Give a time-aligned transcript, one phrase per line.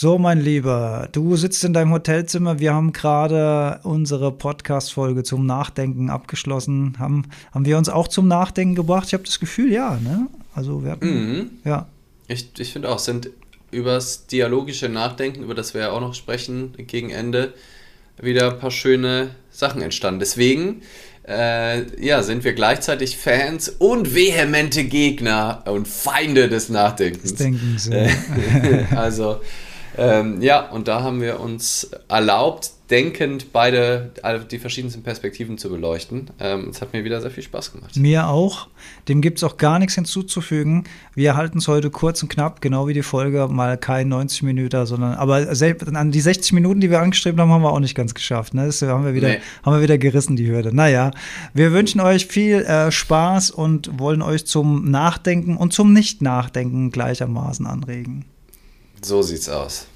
[0.00, 2.60] So, mein Lieber, du sitzt in deinem Hotelzimmer.
[2.60, 6.94] Wir haben gerade unsere Podcast-Folge zum Nachdenken abgeschlossen.
[7.00, 9.08] Haben, haben wir uns auch zum Nachdenken gebracht?
[9.08, 10.28] Ich habe das Gefühl, ja, ne?
[10.54, 11.50] Also, wir hatten, mhm.
[11.64, 11.88] ja.
[12.28, 13.30] Ich, ich finde auch, sind
[13.72, 17.54] übers dialogische Nachdenken, über das wir ja auch noch sprechen, gegen Ende,
[18.22, 20.20] wieder ein paar schöne Sachen entstanden.
[20.20, 20.82] Deswegen
[21.26, 27.34] äh, ja, sind wir gleichzeitig Fans und vehemente Gegner und Feinde des Nachdenkens.
[27.34, 28.96] Des Denkens, ja.
[28.96, 29.40] also
[29.98, 34.10] ähm, ja, und da haben wir uns erlaubt, denkend beide
[34.50, 36.30] die verschiedensten Perspektiven zu beleuchten.
[36.40, 37.96] Ähm, es hat mir wieder sehr viel Spaß gemacht.
[37.96, 38.68] Mir auch.
[39.08, 40.84] Dem gibt es auch gar nichts hinzuzufügen.
[41.14, 44.86] Wir halten es heute kurz und knapp, genau wie die Folge, mal kein 90 Minuten,
[44.86, 45.48] sondern aber
[45.94, 48.54] an die 60 Minuten, die wir angestrebt haben, haben wir auch nicht ganz geschafft.
[48.54, 48.66] Ne?
[48.66, 49.40] Das haben wir wieder, nee.
[49.64, 50.74] haben wir wieder gerissen, die Hürde.
[50.74, 51.10] Naja,
[51.52, 57.66] wir wünschen euch viel äh, Spaß und wollen euch zum Nachdenken und zum Nicht-Nachdenken gleichermaßen
[57.66, 58.24] anregen.
[59.02, 59.86] So sieht's aus.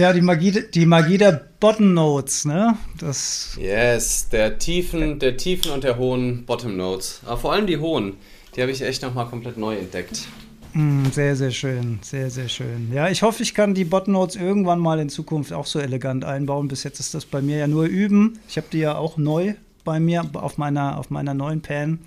[0.00, 2.74] Tja, die Magie, die Magie der Bottom Notes, ne?
[2.98, 7.20] Das yes, der tiefen, der tiefen und der hohen Bottom Notes.
[7.26, 8.14] Aber vor allem die hohen,
[8.56, 10.26] die habe ich echt nochmal komplett neu entdeckt.
[10.72, 12.90] Mm, sehr, sehr schön, sehr, sehr schön.
[12.94, 16.24] Ja, ich hoffe, ich kann die Bottom Notes irgendwann mal in Zukunft auch so elegant
[16.24, 16.68] einbauen.
[16.68, 18.38] Bis jetzt ist das bei mir ja nur üben.
[18.48, 19.52] Ich habe die ja auch neu
[19.84, 21.98] bei mir auf meiner, auf meiner neuen Pan.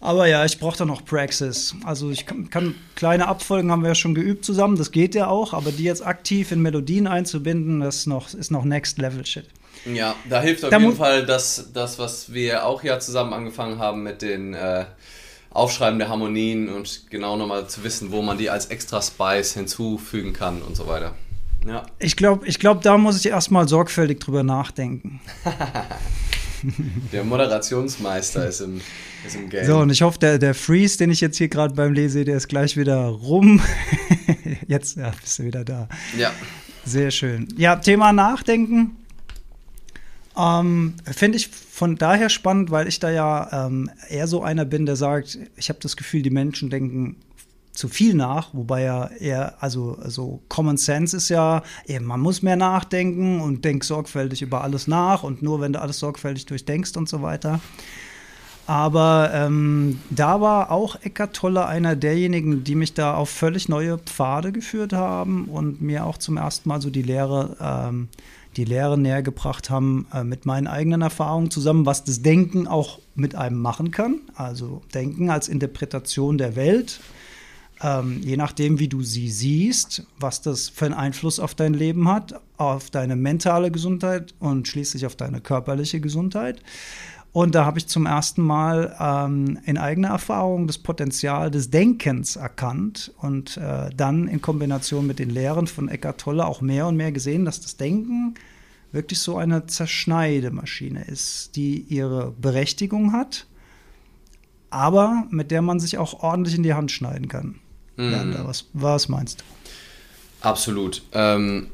[0.00, 1.74] Aber ja, ich brauche da noch Praxis.
[1.84, 5.28] Also ich kann, kann, kleine Abfolgen haben wir ja schon geübt zusammen, das geht ja
[5.28, 9.24] auch, aber die jetzt aktiv in Melodien einzubinden, das ist noch, ist noch Next Level
[9.26, 9.46] Shit.
[9.84, 13.78] Ja, da hilft auf da jeden Fall das, das, was wir auch ja zusammen angefangen
[13.78, 14.84] haben mit den äh,
[15.50, 20.32] Aufschreiben der Harmonien und genau nochmal zu wissen, wo man die als extra Spice hinzufügen
[20.32, 21.14] kann und so weiter.
[21.66, 21.84] Ja.
[21.98, 25.20] Ich glaube, ich glaub, da muss ich erstmal sorgfältig drüber nachdenken.
[27.12, 28.80] der Moderationsmeister ist im,
[29.26, 29.66] ist im Game.
[29.66, 32.36] So, und ich hoffe, der, der Freeze, den ich jetzt hier gerade beim Lese, der
[32.36, 33.60] ist gleich wieder rum.
[34.66, 35.88] jetzt ja, bist du wieder da.
[36.18, 36.32] Ja.
[36.84, 37.48] Sehr schön.
[37.56, 38.96] Ja, Thema Nachdenken.
[40.36, 44.86] Ähm, Finde ich von daher spannend, weil ich da ja ähm, eher so einer bin,
[44.86, 47.16] der sagt, ich habe das Gefühl, die Menschen denken
[47.80, 51.62] zu viel nach, wobei ja eher, also, also Common Sense ist ja,
[52.02, 55.98] man muss mehr nachdenken und denk sorgfältig über alles nach und nur wenn du alles
[55.98, 57.58] sorgfältig durchdenkst und so weiter.
[58.66, 63.96] Aber ähm, da war auch Eckart Tolle einer derjenigen, die mich da auf völlig neue
[63.96, 68.08] Pfade geführt haben und mir auch zum ersten Mal so die Lehre, ähm,
[68.56, 72.98] die Lehre näher gebracht haben äh, mit meinen eigenen Erfahrungen zusammen, was das Denken auch
[73.14, 74.20] mit einem machen kann.
[74.34, 77.00] Also Denken als Interpretation der Welt
[77.82, 82.08] ähm, je nachdem, wie du sie siehst, was das für einen Einfluss auf dein Leben
[82.08, 86.62] hat, auf deine mentale Gesundheit und schließlich auf deine körperliche Gesundheit.
[87.32, 92.36] Und da habe ich zum ersten Mal ähm, in eigener Erfahrung das Potenzial des Denkens
[92.36, 96.96] erkannt und äh, dann in Kombination mit den Lehren von Eckhart Tolle auch mehr und
[96.96, 98.34] mehr gesehen, dass das Denken
[98.90, 103.46] wirklich so eine Zerschneidemaschine ist, die ihre Berechtigung hat,
[104.70, 107.60] aber mit der man sich auch ordentlich in die Hand schneiden kann.
[108.00, 108.32] Mhm.
[108.32, 109.44] Ja, was, was meinst du?
[110.40, 111.02] Absolut.
[111.12, 111.70] Ähm,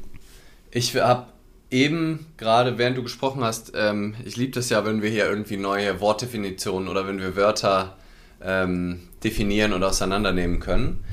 [0.71, 1.27] ich habe
[1.71, 5.57] eben gerade, während du gesprochen hast, ähm, ich liebe das ja, wenn wir hier irgendwie
[5.57, 7.97] neue Wortdefinitionen oder wenn wir Wörter
[8.41, 11.03] ähm, definieren und auseinandernehmen können.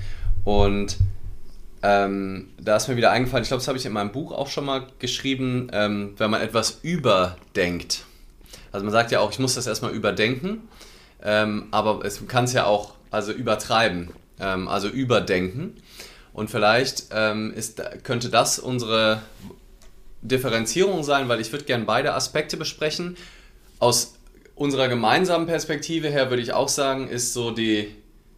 [0.45, 0.99] Und
[1.83, 4.49] ähm, da ist mir wieder eingefallen, ich glaube, das habe ich in meinem Buch auch
[4.49, 8.05] schon mal geschrieben, ähm, wenn man etwas überdenkt.
[8.73, 10.69] Also man sagt ja auch, ich muss das erstmal überdenken,
[11.23, 14.11] ähm, aber es kann es ja auch also übertreiben
[14.45, 15.77] ähm, also überdenken.
[16.33, 19.23] Und vielleicht ähm, ist, könnte das unsere
[20.23, 23.17] Differenzierung sein, weil ich würde gerne beide Aspekte besprechen.
[23.79, 24.15] Aus
[24.55, 27.89] unserer gemeinsamen Perspektive her würde ich auch sagen, ist so die,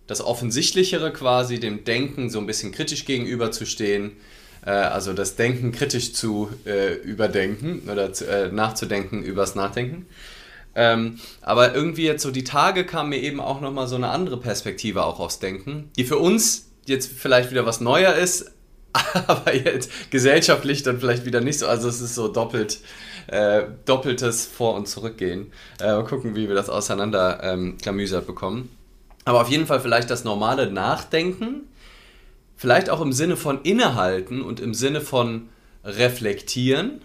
[0.06, 4.12] das Offensichtlichere quasi, dem Denken so ein bisschen kritisch gegenüberzustehen.
[4.64, 10.06] Äh, also das Denken kritisch zu äh, überdenken oder zu, äh, nachzudenken übers Nachdenken.
[10.76, 14.37] Ähm, aber irgendwie jetzt so die Tage kam mir eben auch nochmal so eine andere
[14.37, 18.52] Perspektive auch aufs Denken, die für uns jetzt vielleicht wieder was Neuer ist,
[19.26, 21.67] aber jetzt gesellschaftlich dann vielleicht wieder nicht so.
[21.67, 22.81] Also es ist so doppelt,
[23.28, 25.50] äh, doppeltes Vor- und Zurückgehen.
[25.81, 28.69] Äh, mal gucken, wie wir das auseinander ähm, klamüsert bekommen.
[29.25, 31.62] Aber auf jeden Fall vielleicht das normale Nachdenken,
[32.55, 35.49] vielleicht auch im Sinne von Innehalten und im Sinne von
[35.84, 37.00] Reflektieren.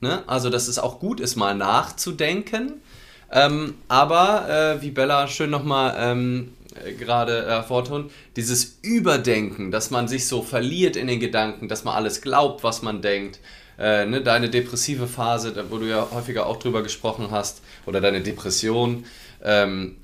[0.00, 0.24] Ne?
[0.26, 2.80] Also, dass es auch gut ist, mal nachzudenken
[3.30, 6.52] ähm, aber, äh, wie Bella schön nochmal ähm,
[6.98, 12.20] gerade hervortont, dieses Überdenken, dass man sich so verliert in den Gedanken, dass man alles
[12.20, 13.40] glaubt, was man denkt.
[13.78, 18.20] Äh, ne, deine depressive Phase, wo du ja häufiger auch drüber gesprochen hast, oder deine
[18.22, 19.04] Depression,
[19.42, 19.96] ähm,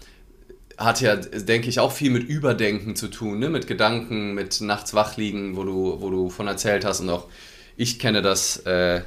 [0.77, 3.49] hat ja, denke ich, auch viel mit Überdenken zu tun, ne?
[3.49, 7.27] mit Gedanken, mit nachts wachliegen, wo du, wo du von erzählt hast und auch
[7.77, 8.59] ich kenne das.
[8.59, 9.03] Äh,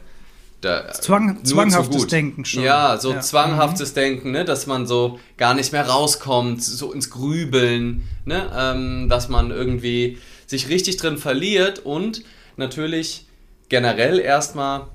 [0.62, 2.63] da, Zwang, zwanghaftes so Denken schon.
[2.63, 3.21] Ja, so ja.
[3.21, 3.95] zwanghaftes mhm.
[3.95, 9.30] Denken, ne, dass man so gar nicht mehr rauskommt, so ins Grübeln, ne, ähm, dass
[9.30, 10.18] man irgendwie
[10.48, 12.24] sich richtig drin verliert und
[12.56, 13.27] natürlich
[13.69, 14.88] generell erstmal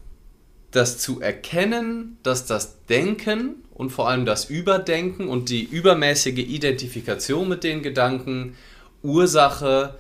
[0.73, 7.49] das zu erkennen, dass das Denken und vor allem das Überdenken und die übermäßige Identifikation
[7.49, 8.56] mit den Gedanken
[9.03, 9.94] Ursache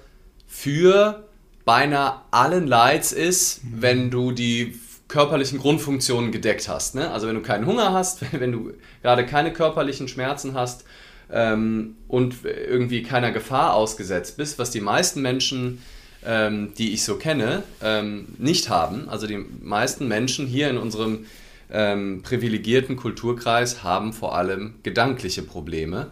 [0.46, 1.24] für
[1.64, 3.82] beinahe allen Leids ist, mhm.
[3.82, 4.74] wenn du die
[5.12, 6.94] körperlichen Grundfunktionen gedeckt hast.
[6.94, 7.10] Ne?
[7.10, 8.72] Also wenn du keinen Hunger hast, wenn du
[9.02, 10.84] gerade keine körperlichen Schmerzen hast
[11.30, 15.82] ähm, und irgendwie keiner Gefahr ausgesetzt bist, was die meisten Menschen,
[16.24, 19.10] ähm, die ich so kenne, ähm, nicht haben.
[19.10, 21.26] Also die meisten Menschen hier in unserem
[21.70, 26.10] ähm, privilegierten Kulturkreis haben vor allem gedankliche Probleme.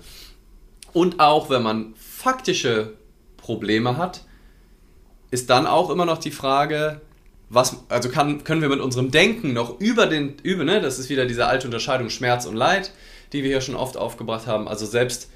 [0.92, 2.92] Und auch wenn man faktische
[3.38, 4.24] Probleme hat,
[5.30, 7.00] ist dann auch immer noch die Frage,
[7.50, 11.10] was, also kann, können wir mit unserem Denken noch über den, über, ne, das ist
[11.10, 12.92] wieder diese alte Unterscheidung Schmerz und Leid,
[13.32, 14.68] die wir hier schon oft aufgebracht haben.
[14.68, 15.28] Also selbst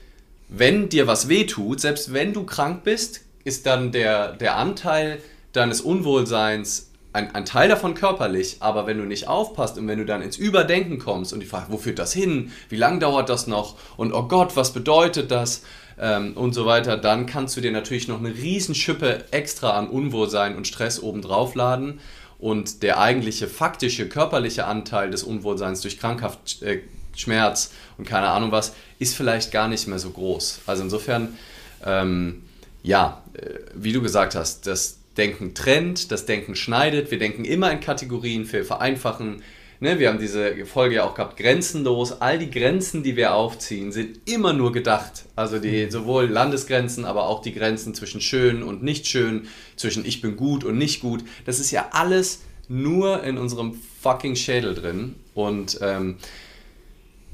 [0.48, 5.20] wenn dir was wehtut, selbst wenn du krank bist, ist dann der, der Anteil
[5.52, 10.04] deines Unwohlseins ein, ein Teil davon körperlich, aber wenn du nicht aufpasst und wenn du
[10.04, 13.46] dann ins Überdenken kommst und die Frage, wo führt das hin, wie lange dauert das
[13.46, 13.76] noch?
[13.96, 15.62] Und oh Gott, was bedeutet das?
[15.96, 20.56] Ähm, und so weiter, dann kannst du dir natürlich noch eine Riesenschippe extra an Unwohlsein
[20.56, 22.00] und Stress obendrauf laden.
[22.40, 26.80] Und der eigentliche faktische körperliche Anteil des Unwohlseins durch Krankhaft, äh,
[27.14, 30.62] Schmerz und keine Ahnung was, ist vielleicht gar nicht mehr so groß.
[30.66, 31.38] Also insofern,
[31.86, 32.42] ähm,
[32.82, 37.70] ja, äh, wie du gesagt hast, das Denken trennt, das Denken schneidet, wir denken immer
[37.70, 39.42] in Kategorien, wir vereinfachen,
[39.80, 42.20] Ne, wir haben diese Folge ja auch gehabt, grenzenlos.
[42.22, 45.24] All die Grenzen, die wir aufziehen, sind immer nur gedacht.
[45.36, 45.90] Also die mhm.
[45.90, 50.64] sowohl Landesgrenzen, aber auch die Grenzen zwischen schön und nicht schön, zwischen ich bin gut
[50.64, 51.24] und nicht gut.
[51.44, 55.16] Das ist ja alles nur in unserem fucking Schädel drin.
[55.34, 56.16] Und ähm,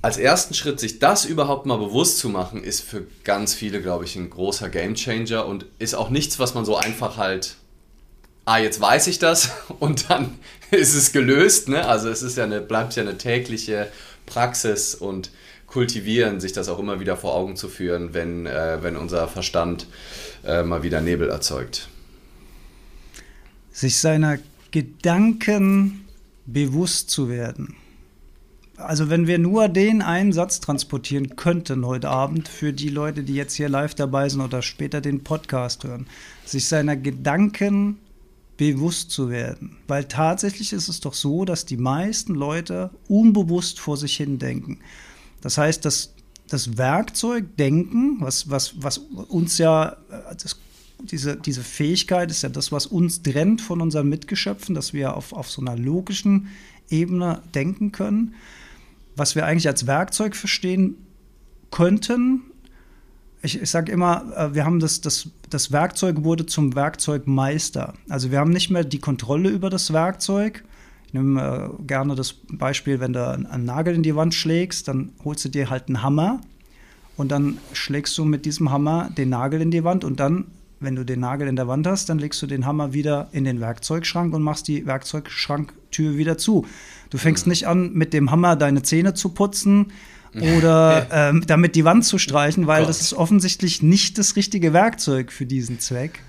[0.02, 4.06] als ersten Schritt, sich das überhaupt mal bewusst zu machen, ist für ganz viele, glaube
[4.06, 7.56] ich, ein großer Gamechanger und ist auch nichts, was man so einfach halt
[8.44, 10.38] ah, jetzt weiß ich das und dann
[10.70, 11.68] ist es gelöst.
[11.68, 11.86] Ne?
[11.86, 13.88] Also es ist ja eine, bleibt ja eine tägliche
[14.26, 15.30] Praxis und
[15.66, 19.86] kultivieren, sich das auch immer wieder vor Augen zu führen, wenn, äh, wenn unser Verstand
[20.44, 21.88] äh, mal wieder Nebel erzeugt.
[23.70, 24.38] Sich seiner
[24.72, 26.08] Gedanken
[26.46, 27.76] bewusst zu werden.
[28.76, 33.34] also wenn wir nur den einen Satz transportieren könnten heute Abend für die Leute, die
[33.34, 36.06] jetzt hier live dabei sind oder später den Podcast hören,
[36.44, 37.98] sich seiner Gedanken
[38.60, 39.78] bewusst zu werden.
[39.88, 44.80] Weil tatsächlich ist es doch so, dass die meisten Leute unbewusst vor sich hin denken.
[45.40, 46.12] Das heißt, dass
[46.46, 50.60] das Werkzeug Denken, was, was, was uns ja, das,
[51.10, 55.32] diese, diese Fähigkeit ist ja das, was uns trennt von unseren Mitgeschöpfen, dass wir auf,
[55.32, 56.48] auf so einer logischen
[56.90, 58.34] Ebene denken können,
[59.16, 60.96] was wir eigentlich als Werkzeug verstehen
[61.70, 62.42] könnten.
[63.40, 67.94] Ich, ich sage immer, äh, wir haben das, das, das Werkzeug wurde zum Werkzeugmeister.
[68.08, 70.64] Also wir haben nicht mehr die Kontrolle über das Werkzeug.
[71.06, 75.12] Ich nehme äh, gerne das Beispiel, wenn du einen Nagel in die Wand schlägst, dann
[75.24, 76.40] holst du dir halt einen Hammer
[77.16, 80.46] und dann schlägst du mit diesem Hammer den Nagel in die Wand und dann
[80.80, 83.44] wenn du den Nagel in der Wand hast, dann legst du den Hammer wieder in
[83.44, 86.66] den Werkzeugschrank und machst die Werkzeugschranktür wieder zu.
[87.10, 87.50] Du fängst mhm.
[87.50, 89.92] nicht an, mit dem Hammer deine Zähne zu putzen
[90.34, 92.90] oder ähm, damit die Wand zu streichen, weil Gott.
[92.90, 96.20] das ist offensichtlich nicht das richtige Werkzeug für diesen Zweck.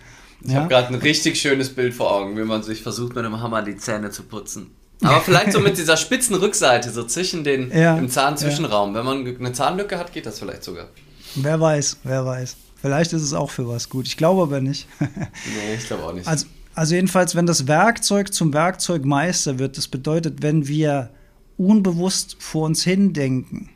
[0.43, 0.59] Ich ja?
[0.59, 3.61] habe gerade ein richtig schönes Bild vor Augen, wie man sich versucht, mit einem Hammer
[3.61, 4.71] die Zähne zu putzen.
[5.03, 8.91] Aber vielleicht so mit dieser spitzen Rückseite, so zwischen den, ja, im Zahnzwischenraum.
[8.91, 8.99] Ja.
[8.99, 10.87] Wenn man eine Zahnlücke hat, geht das vielleicht sogar.
[11.35, 12.55] Wer weiß, wer weiß.
[12.81, 14.07] Vielleicht ist es auch für was gut.
[14.07, 14.87] Ich glaube aber nicht.
[14.99, 16.27] nee, ich glaube auch nicht.
[16.27, 21.09] Also, also jedenfalls, wenn das Werkzeug zum Werkzeugmeister wird, das bedeutet, wenn wir
[21.57, 23.69] unbewusst vor uns hindenken,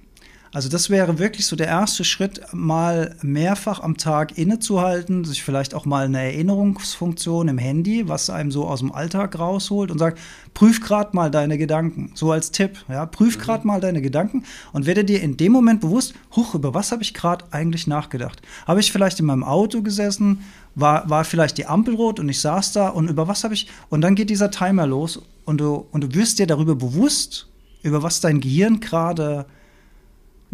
[0.56, 5.74] also das wäre wirklich so der erste Schritt, mal mehrfach am Tag innezuhalten, sich vielleicht
[5.74, 10.18] auch mal eine Erinnerungsfunktion im Handy, was einem so aus dem Alltag rausholt und sagt,
[10.54, 13.68] prüf gerade mal deine Gedanken, so als Tipp, ja, prüf gerade mhm.
[13.68, 17.14] mal deine Gedanken und werde dir in dem Moment bewusst, huch, über was habe ich
[17.14, 18.42] gerade eigentlich nachgedacht?
[18.66, 22.40] Habe ich vielleicht in meinem Auto gesessen, war, war vielleicht die Ampel rot und ich
[22.40, 25.86] saß da und über was habe ich, und dann geht dieser Timer los und du,
[25.92, 27.50] und du wirst dir darüber bewusst,
[27.84, 29.48] über was dein Gehirn gerade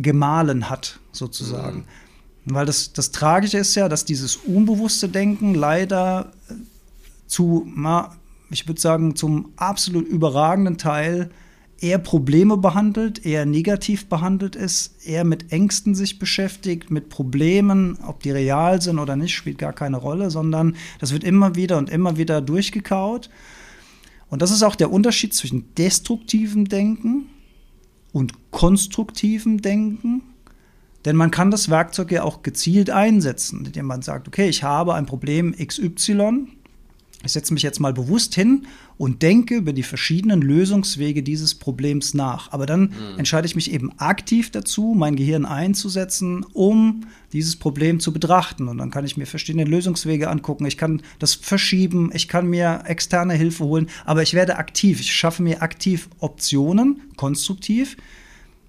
[0.01, 1.85] gemahlen hat, sozusagen.
[2.45, 2.55] Mhm.
[2.55, 6.53] Weil das, das Tragische ist ja, dass dieses unbewusste Denken leider äh,
[7.27, 7.71] zu,
[8.49, 11.29] ich würde sagen, zum absolut überragenden Teil
[11.79, 18.21] eher Probleme behandelt, eher negativ behandelt ist, eher mit Ängsten sich beschäftigt, mit Problemen, ob
[18.21, 21.89] die real sind oder nicht, spielt gar keine Rolle, sondern das wird immer wieder und
[21.89, 23.29] immer wieder durchgekaut.
[24.29, 27.25] Und das ist auch der Unterschied zwischen destruktivem Denken
[28.11, 30.23] und konstruktivem Denken.
[31.05, 34.93] Denn man kann das Werkzeug ja auch gezielt einsetzen, indem man sagt, okay, ich habe
[34.93, 36.47] ein Problem XY,
[37.23, 38.67] ich setze mich jetzt mal bewusst hin
[39.01, 42.51] und denke über die verschiedenen Lösungswege dieses Problems nach.
[42.51, 43.17] Aber dann mhm.
[43.17, 48.67] entscheide ich mich eben aktiv dazu, mein Gehirn einzusetzen, um dieses Problem zu betrachten.
[48.67, 50.67] Und dann kann ich mir verschiedene Lösungswege angucken.
[50.67, 54.99] Ich kann das verschieben, ich kann mir externe Hilfe holen, aber ich werde aktiv.
[54.99, 57.97] Ich schaffe mir aktiv Optionen, konstruktiv,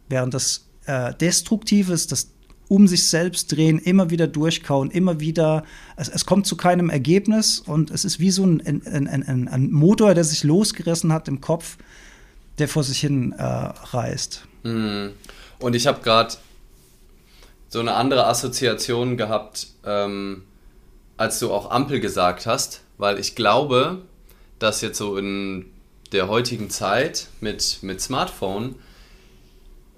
[0.08, 2.31] während das äh, Destruktive ist, das
[2.72, 5.62] um sich selbst drehen, immer wieder durchkauen, immer wieder,
[5.96, 9.70] es, es kommt zu keinem Ergebnis und es ist wie so ein, ein, ein, ein
[9.70, 11.76] Motor, der sich losgerissen hat im Kopf,
[12.56, 14.46] der vor sich hin äh, reißt.
[14.62, 15.10] Hm.
[15.58, 16.34] Und ich habe gerade
[17.68, 20.44] so eine andere Assoziation gehabt, ähm,
[21.18, 23.98] als du auch Ampel gesagt hast, weil ich glaube,
[24.58, 25.66] dass jetzt so in
[26.12, 28.76] der heutigen Zeit mit, mit Smartphone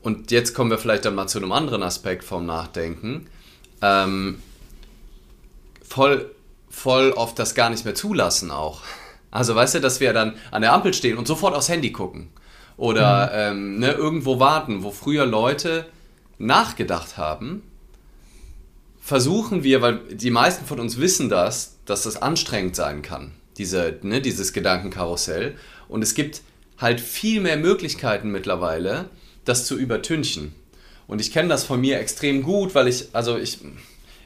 [0.05, 3.27] und jetzt kommen wir vielleicht dann mal zu einem anderen Aspekt vom Nachdenken,
[3.81, 4.43] ähm,
[5.83, 6.31] voll,
[6.69, 8.83] voll oft das gar nicht mehr zulassen auch.
[9.31, 12.29] Also weißt du, dass wir dann an der Ampel stehen und sofort aufs Handy gucken.
[12.77, 13.59] Oder mhm.
[13.59, 15.87] ähm, ne, irgendwo warten, wo früher Leute
[16.37, 17.63] nachgedacht haben,
[19.01, 23.99] versuchen wir, weil die meisten von uns wissen das, dass das anstrengend sein kann, diese,
[24.03, 25.57] ne, dieses Gedankenkarussell.
[25.89, 26.43] Und es gibt
[26.79, 29.09] halt viel mehr Möglichkeiten mittlerweile,
[29.45, 30.55] das zu übertünchen.
[31.07, 33.59] Und ich kenne das von mir extrem gut, weil ich, also ich,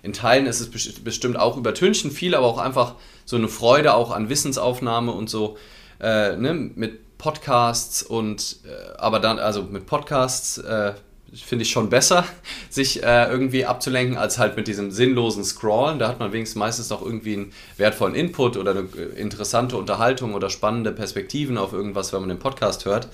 [0.03, 2.95] in Teilen ist es bestimmt auch übertünchen, viel, aber auch einfach
[3.25, 5.59] so eine Freude auch an Wissensaufnahme und so,
[6.01, 10.93] äh, ne, mit Podcasts und, äh, aber dann, also mit Podcasts, äh,
[11.35, 12.25] finde ich schon besser,
[12.71, 15.99] sich äh, irgendwie abzulenken, als halt mit diesem sinnlosen Scrollen.
[15.99, 20.35] Da hat man wenigstens meistens noch irgendwie einen wertvollen Input oder eine äh, interessante Unterhaltung
[20.35, 23.09] oder spannende Perspektiven auf irgendwas, wenn man den Podcast hört.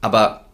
[0.00, 0.45] Aber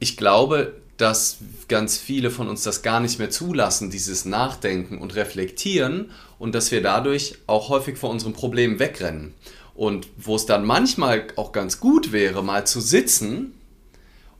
[0.00, 1.38] ich glaube, dass
[1.68, 6.70] ganz viele von uns das gar nicht mehr zulassen, dieses Nachdenken und Reflektieren und dass
[6.72, 9.34] wir dadurch auch häufig vor unseren Problemen wegrennen.
[9.74, 13.54] Und wo es dann manchmal auch ganz gut wäre, mal zu sitzen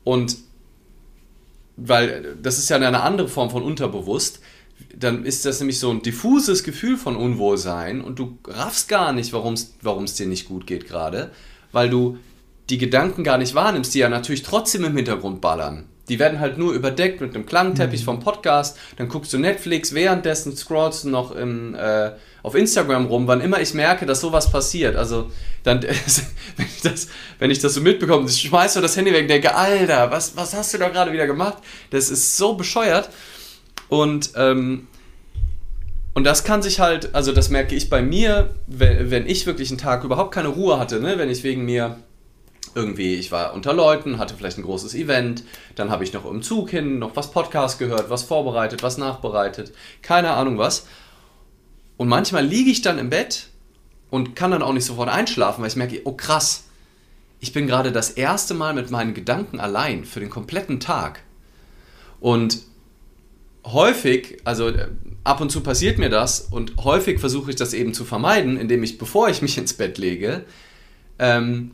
[0.03, 0.37] und,
[1.77, 4.39] weil das ist ja eine andere Form von unterbewusst,
[4.95, 9.33] dann ist das nämlich so ein diffuses Gefühl von Unwohlsein und du raffst gar nicht,
[9.33, 9.53] warum
[10.03, 11.31] es dir nicht gut geht gerade,
[11.71, 12.17] weil du
[12.69, 15.87] die Gedanken gar nicht wahrnimmst, die ja natürlich trotzdem im Hintergrund ballern.
[16.09, 18.05] Die werden halt nur überdeckt mit einem Klangteppich mhm.
[18.05, 18.77] vom Podcast.
[18.97, 22.11] Dann guckst du Netflix, währenddessen scrollst du noch im, äh,
[22.43, 24.95] auf Instagram rum, wann immer ich merke, dass sowas passiert.
[24.95, 25.31] Also,
[25.63, 25.81] dann,
[26.57, 27.07] wenn, ich das,
[27.39, 30.53] wenn ich das so mitbekomme, schmeißt du das Handy weg und denke, Alter, was, was
[30.53, 31.59] hast du da gerade wieder gemacht?
[31.91, 33.09] Das ist so bescheuert.
[33.87, 34.87] Und, ähm,
[36.13, 39.69] und das kann sich halt, also das merke ich bei mir, wenn, wenn ich wirklich
[39.69, 41.17] einen Tag überhaupt keine Ruhe hatte, ne?
[41.17, 41.97] wenn ich wegen mir
[42.75, 45.43] irgendwie, ich war unter Leuten, hatte vielleicht ein großes Event,
[45.75, 49.73] dann habe ich noch im Zug hin noch was Podcast gehört, was vorbereitet, was nachbereitet,
[50.01, 50.87] keine Ahnung was.
[51.97, 53.47] Und manchmal liege ich dann im Bett
[54.09, 56.65] und kann dann auch nicht sofort einschlafen, weil ich merke, oh krass,
[57.39, 61.23] ich bin gerade das erste Mal mit meinen Gedanken allein für den kompletten Tag.
[62.19, 62.59] Und
[63.65, 64.89] häufig, also äh,
[65.23, 68.83] ab und zu passiert mir das und häufig versuche ich das eben zu vermeiden, indem
[68.83, 70.43] ich, bevor ich mich ins Bett lege,
[71.19, 71.71] ähm,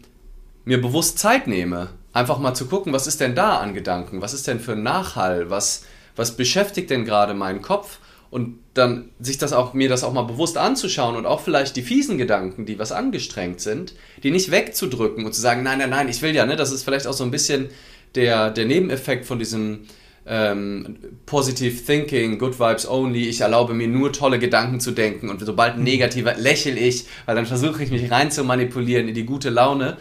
[0.67, 4.33] mir bewusst Zeit nehme, einfach mal zu gucken, was ist denn da an Gedanken, was
[4.33, 5.85] ist denn für ein Nachhall, was,
[6.17, 7.99] was beschäftigt denn gerade meinen Kopf?
[8.29, 11.81] Und dann sich das auch, mir das auch mal bewusst anzuschauen und auch vielleicht die
[11.81, 13.93] fiesen Gedanken, die was angestrengt sind,
[14.23, 16.83] die nicht wegzudrücken und zu sagen, nein, nein, nein, ich will ja, ne, das ist
[16.83, 17.69] vielleicht auch so ein bisschen
[18.15, 19.85] der, der Nebeneffekt von diesem
[20.25, 25.39] ähm, Positive Thinking, Good Vibes Only, ich erlaube mir nur tolle Gedanken zu denken und
[25.39, 29.25] sobald ein negativer lächel ich, weil dann versuche ich mich rein zu manipulieren in die
[29.25, 29.95] gute Laune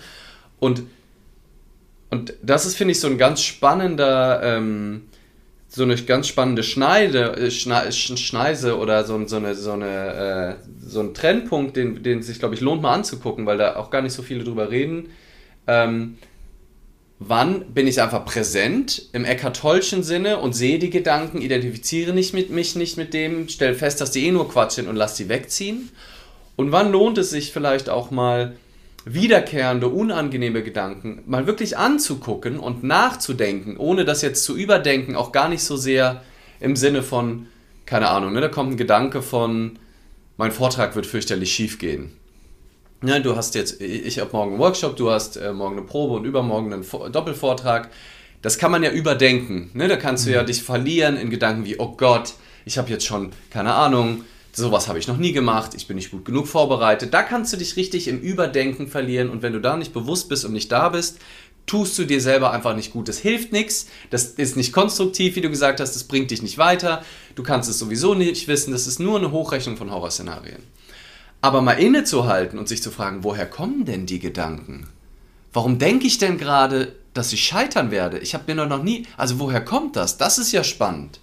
[0.59, 0.83] und,
[2.11, 5.03] und das ist, finde ich, so ein ganz spannender, ähm,
[5.69, 11.01] so eine ganz spannende Schneide, äh, Schneise oder so, so, eine, so, eine, äh, so
[11.01, 14.13] ein Trennpunkt, den, den sich, glaube ich, lohnt mal anzugucken, weil da auch gar nicht
[14.13, 15.11] so viele drüber reden.
[15.67, 16.19] Ähm,
[17.19, 22.35] wann bin ich einfach präsent im Eckhart Tollschen Sinne und sehe die Gedanken, identifiziere nicht
[22.35, 25.17] mit, mich nicht mit dem, stelle fest, dass die eh nur Quatsch sind und lasse
[25.17, 25.91] sie wegziehen?
[26.57, 28.57] Und wann lohnt es sich vielleicht auch mal
[29.07, 35.49] wiederkehrende, unangenehme Gedanken mal wirklich anzugucken und nachzudenken, ohne das jetzt zu überdenken, auch gar
[35.49, 36.23] nicht so sehr
[36.59, 37.47] im Sinne von,
[37.87, 39.79] keine Ahnung, ne, da kommt ein Gedanke von,
[40.37, 42.17] mein Vortrag wird fürchterlich schief gehen.
[43.05, 46.15] Ja, du hast jetzt, ich habe morgen einen Workshop, du hast äh, morgen eine Probe
[46.15, 47.91] und übermorgen einen Doppelvortrag.
[48.43, 49.71] Das kann man ja überdenken.
[49.75, 49.87] Ne?
[49.87, 50.47] Da kannst du ja mhm.
[50.47, 54.25] dich verlieren in Gedanken wie, oh Gott, ich habe jetzt schon, keine Ahnung,
[54.57, 57.13] sowas habe ich noch nie gemacht, ich bin nicht gut genug vorbereitet.
[57.13, 60.45] Da kannst du dich richtig im Überdenken verlieren und wenn du da nicht bewusst bist
[60.45, 61.19] und nicht da bist,
[61.67, 63.09] tust du dir selber einfach nicht gut.
[63.09, 66.59] Das hilft nichts, das ist nicht konstruktiv, wie du gesagt hast, das bringt dich nicht
[66.59, 70.63] weiter, du kannst es sowieso nicht wissen, das ist nur eine Hochrechnung von Horrorszenarien.
[71.43, 74.89] Aber mal innezuhalten und sich zu fragen, woher kommen denn die Gedanken?
[75.53, 78.19] Warum denke ich denn gerade, dass ich scheitern werde?
[78.19, 80.17] Ich habe mir noch nie, also woher kommt das?
[80.17, 81.21] Das ist ja spannend.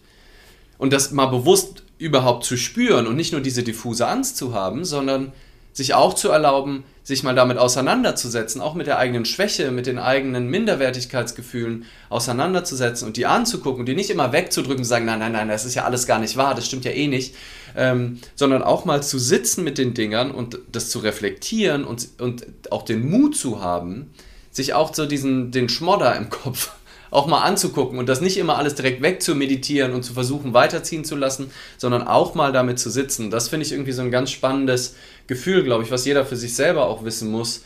[0.77, 4.83] Und das mal bewusst überhaupt zu spüren und nicht nur diese diffuse Angst zu haben,
[4.83, 5.31] sondern
[5.71, 9.99] sich auch zu erlauben, sich mal damit auseinanderzusetzen, auch mit der eigenen Schwäche, mit den
[9.99, 15.31] eigenen Minderwertigkeitsgefühlen auseinanderzusetzen und die anzugucken und die nicht immer wegzudrücken und sagen, nein, nein,
[15.31, 17.35] nein, das ist ja alles gar nicht wahr, das stimmt ja eh nicht,
[17.75, 22.45] ähm, sondern auch mal zu sitzen mit den Dingern und das zu reflektieren und, und
[22.69, 24.11] auch den Mut zu haben,
[24.51, 26.71] sich auch so diesen, den Schmodder im Kopf
[27.13, 31.15] auch mal anzugucken und das nicht immer alles direkt wegzumeditieren und zu versuchen weiterziehen zu
[31.15, 33.29] lassen, sondern auch mal damit zu sitzen.
[33.29, 34.95] Das finde ich irgendwie so ein ganz spannendes
[35.27, 37.65] Gefühl, glaube ich, was jeder für sich selber auch wissen muss.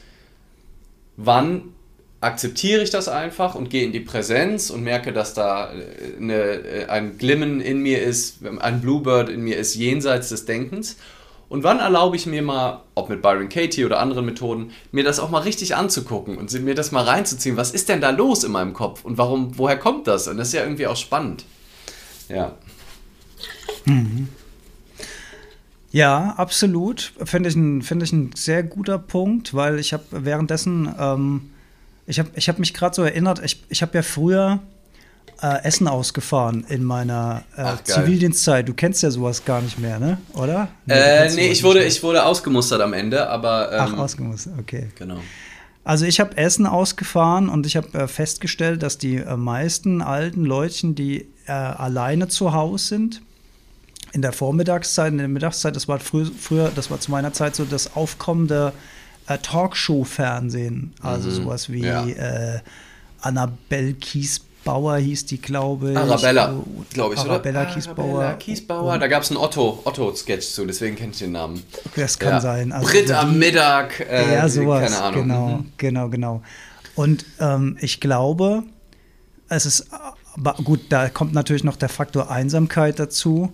[1.15, 1.73] Wann
[2.19, 6.33] akzeptiere ich das einfach und gehe in die Präsenz und merke, dass da äh, eine,
[6.33, 10.97] äh, ein Glimmen in mir ist, ein Bluebird in mir ist jenseits des Denkens
[11.49, 15.19] und wann erlaube ich mir mal, ob mit Byron Katie oder anderen Methoden, mir das
[15.19, 17.55] auch mal richtig anzugucken und mir das mal reinzuziehen?
[17.55, 20.27] Was ist denn da los in meinem Kopf und warum, woher kommt das?
[20.27, 21.45] Und das ist ja irgendwie auch spannend.
[22.27, 22.55] Ja.
[23.85, 24.27] Mhm.
[25.91, 27.13] Ja, absolut.
[27.23, 31.51] Finde ich, ein, find ich ein sehr guter Punkt, weil ich habe währenddessen, ähm,
[32.05, 34.59] ich habe ich hab mich gerade so erinnert, ich, ich habe ja früher
[35.41, 38.67] äh, Essen ausgefahren in meiner äh, Ach, Zivildienstzeit.
[38.67, 40.17] Du kennst ja sowas gar nicht mehr, ne?
[40.33, 40.69] Oder?
[40.85, 43.71] Nee, äh, nee ich, wurde, ich wurde ausgemustert am Ende, aber.
[43.71, 44.87] Ähm, Ach, ausgemustert, okay.
[44.97, 45.19] Genau.
[45.83, 50.43] Also ich habe Essen ausgefahren und ich habe äh, festgestellt, dass die äh, meisten alten
[50.43, 53.21] Leutchen, die äh, alleine zu Hause sind,
[54.11, 57.55] in der Vormittagszeit, in der Mittagszeit, das war frü früher, das war zu meiner Zeit
[57.55, 58.73] so das aufkommende
[59.27, 62.05] Talkshow-Fernsehen, also mhm, sowas wie ja.
[63.19, 65.97] Annabelle Kies Bauer hieß die, glaube ich.
[65.97, 66.53] Arabella,
[66.93, 67.71] glaube ich, Arabella oder?
[67.71, 68.05] Kiesbauer.
[68.05, 68.97] Arabella Kiesbauer.
[68.99, 71.63] Da gab es einen Otto, Otto-Sketch zu, deswegen kennt ich den Namen.
[71.85, 72.41] Okay, das kann ja.
[72.41, 72.71] sein.
[72.71, 73.99] Also Brit am Mittag.
[73.99, 74.91] Äh, ja, sowas.
[74.91, 75.21] Keine Ahnung.
[75.23, 75.71] Genau, mhm.
[75.77, 76.41] genau, genau.
[76.95, 78.63] Und ähm, ich glaube,
[79.49, 79.87] es ist,
[80.63, 83.51] gut, da kommt natürlich noch der Faktor Einsamkeit dazu.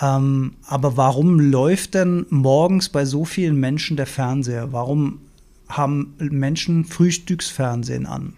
[0.00, 4.72] Ähm, aber warum läuft denn morgens bei so vielen Menschen der Fernseher?
[4.72, 5.20] Warum
[5.68, 8.34] haben Menschen Frühstücksfernsehen an.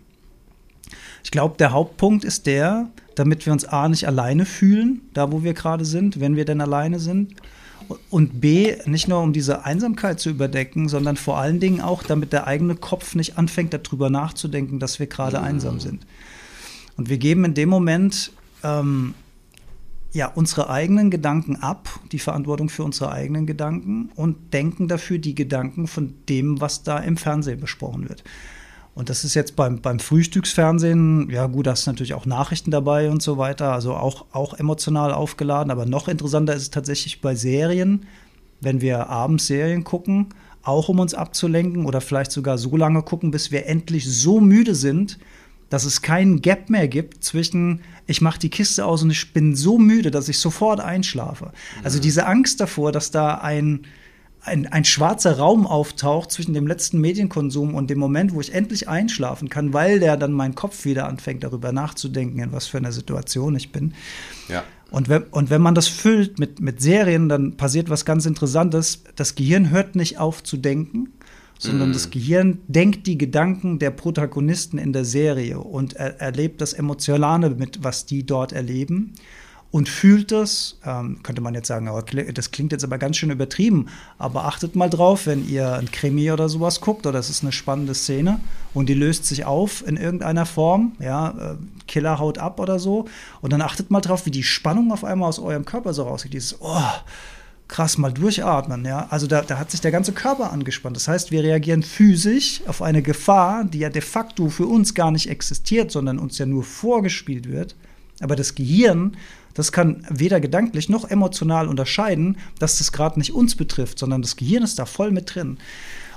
[1.25, 5.43] Ich glaube, der Hauptpunkt ist der, damit wir uns A nicht alleine fühlen, da wo
[5.43, 7.35] wir gerade sind, wenn wir denn alleine sind.
[8.11, 12.33] Und B, nicht nur um diese Einsamkeit zu überdecken, sondern vor allen Dingen auch, damit
[12.33, 15.45] der eigene Kopf nicht anfängt, darüber nachzudenken, dass wir gerade mhm.
[15.45, 16.07] einsam sind.
[16.97, 19.15] Und wir geben in dem Moment ähm,
[20.13, 25.35] ja, unsere eigenen Gedanken ab, die Verantwortung für unsere eigenen Gedanken und denken dafür die
[25.35, 28.25] Gedanken von dem, was da im Fernsehen besprochen wird.
[28.99, 33.13] Und das ist jetzt beim, beim Frühstücksfernsehen, ja gut, da ist natürlich auch Nachrichten dabei
[33.13, 37.37] und so weiter, also auch, auch emotional aufgeladen, aber noch interessanter ist es tatsächlich bei
[37.37, 38.07] Serien,
[38.61, 40.31] wenn wir abends Serien gucken,
[40.65, 44.75] auch um uns abzulenken oder vielleicht sogar so lange gucken, bis wir endlich so müde
[44.75, 45.21] sind,
[45.71, 49.55] dass es keinen Gap mehr gibt zwischen, ich mache die Kiste aus und ich bin
[49.55, 51.53] so müde, dass ich sofort einschlafe.
[51.85, 53.87] Also diese Angst davor, dass da ein,
[54.41, 58.89] ein, ein schwarzer Raum auftaucht zwischen dem letzten Medienkonsum und dem Moment, wo ich endlich
[58.89, 62.93] einschlafen kann, weil der dann mein Kopf wieder anfängt, darüber nachzudenken, in was für einer
[62.93, 63.95] Situation ich bin.
[64.49, 64.65] Ja.
[64.91, 69.03] Und wenn, und wenn man das füllt mit, mit Serien, dann passiert was ganz Interessantes.
[69.17, 71.13] Das Gehirn hört nicht auf zu denken,
[71.59, 71.93] sondern mm.
[71.93, 77.51] das Gehirn denkt die Gedanken der Protagonisten in der Serie und er, erlebt das Emotionale
[77.51, 79.13] mit, was die dort erleben
[79.71, 80.79] und fühlt das.
[80.85, 83.87] Ähm, könnte man jetzt sagen, aber das klingt jetzt aber ganz schön übertrieben.
[84.17, 87.53] Aber achtet mal drauf, wenn ihr ein Krimi oder sowas guckt oder es ist eine
[87.53, 88.41] spannende Szene
[88.75, 93.07] und die löst sich auf in irgendeiner Form, ja, äh, Killer haut ab oder so.
[93.41, 96.33] Und dann achtet mal drauf, wie die Spannung auf einmal aus eurem Körper so rausgeht.
[96.33, 96.83] Dieses, oh,
[97.69, 99.07] krass mal durchatmen, ja.
[99.11, 100.97] Also da, da hat sich der ganze Körper angespannt.
[100.97, 105.11] Das heißt, wir reagieren physisch auf eine Gefahr, die ja de facto für uns gar
[105.11, 107.77] nicht existiert, sondern uns ja nur vorgespielt wird.
[108.21, 109.17] Aber das Gehirn,
[109.59, 114.37] das kann weder gedanklich noch emotional unterscheiden, dass das gerade nicht uns betrifft, sondern das
[114.37, 115.59] Gehirn ist da voll mit drin.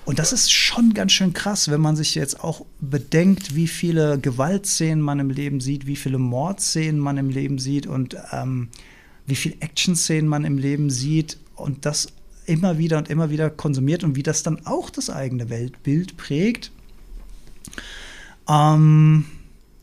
[0.06, 4.20] Und das ist schon ganz schön krass, wenn man sich jetzt auch bedenkt, wie viele
[4.20, 8.70] Gewaltszenen man im Leben sieht, wie viele Mordszenen man im Leben sieht und ähm,
[9.26, 12.10] wie viel Action-Szenen man im Leben sieht und das
[12.46, 16.72] immer wieder und immer wieder konsumiert und wie das dann auch das eigene Weltbild prägt.
[18.48, 19.26] Ähm,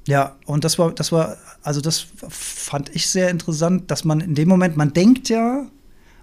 [0.08, 4.34] ja, und das war, das war, also das fand ich sehr interessant, dass man in
[4.34, 5.66] dem Moment, man denkt ja,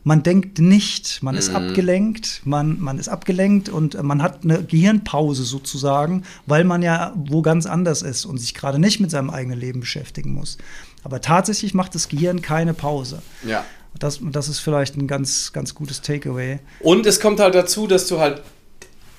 [0.04, 1.58] man denkt nicht, man ist mhm.
[1.58, 7.44] abgelenkt, man, man ist abgelenkt und man hat eine Gehirnpause sozusagen, weil man ja wo
[7.44, 10.58] ganz anders ist und sich gerade nicht mit seinem eigenen Leben beschäftigen muss.
[11.04, 13.22] Aber tatsächlich macht das Gehirn keine Pause.
[13.46, 13.64] Ja.
[14.00, 16.58] Das, das ist vielleicht ein ganz, ganz gutes Takeaway.
[16.80, 18.42] Und es kommt halt dazu, dass du halt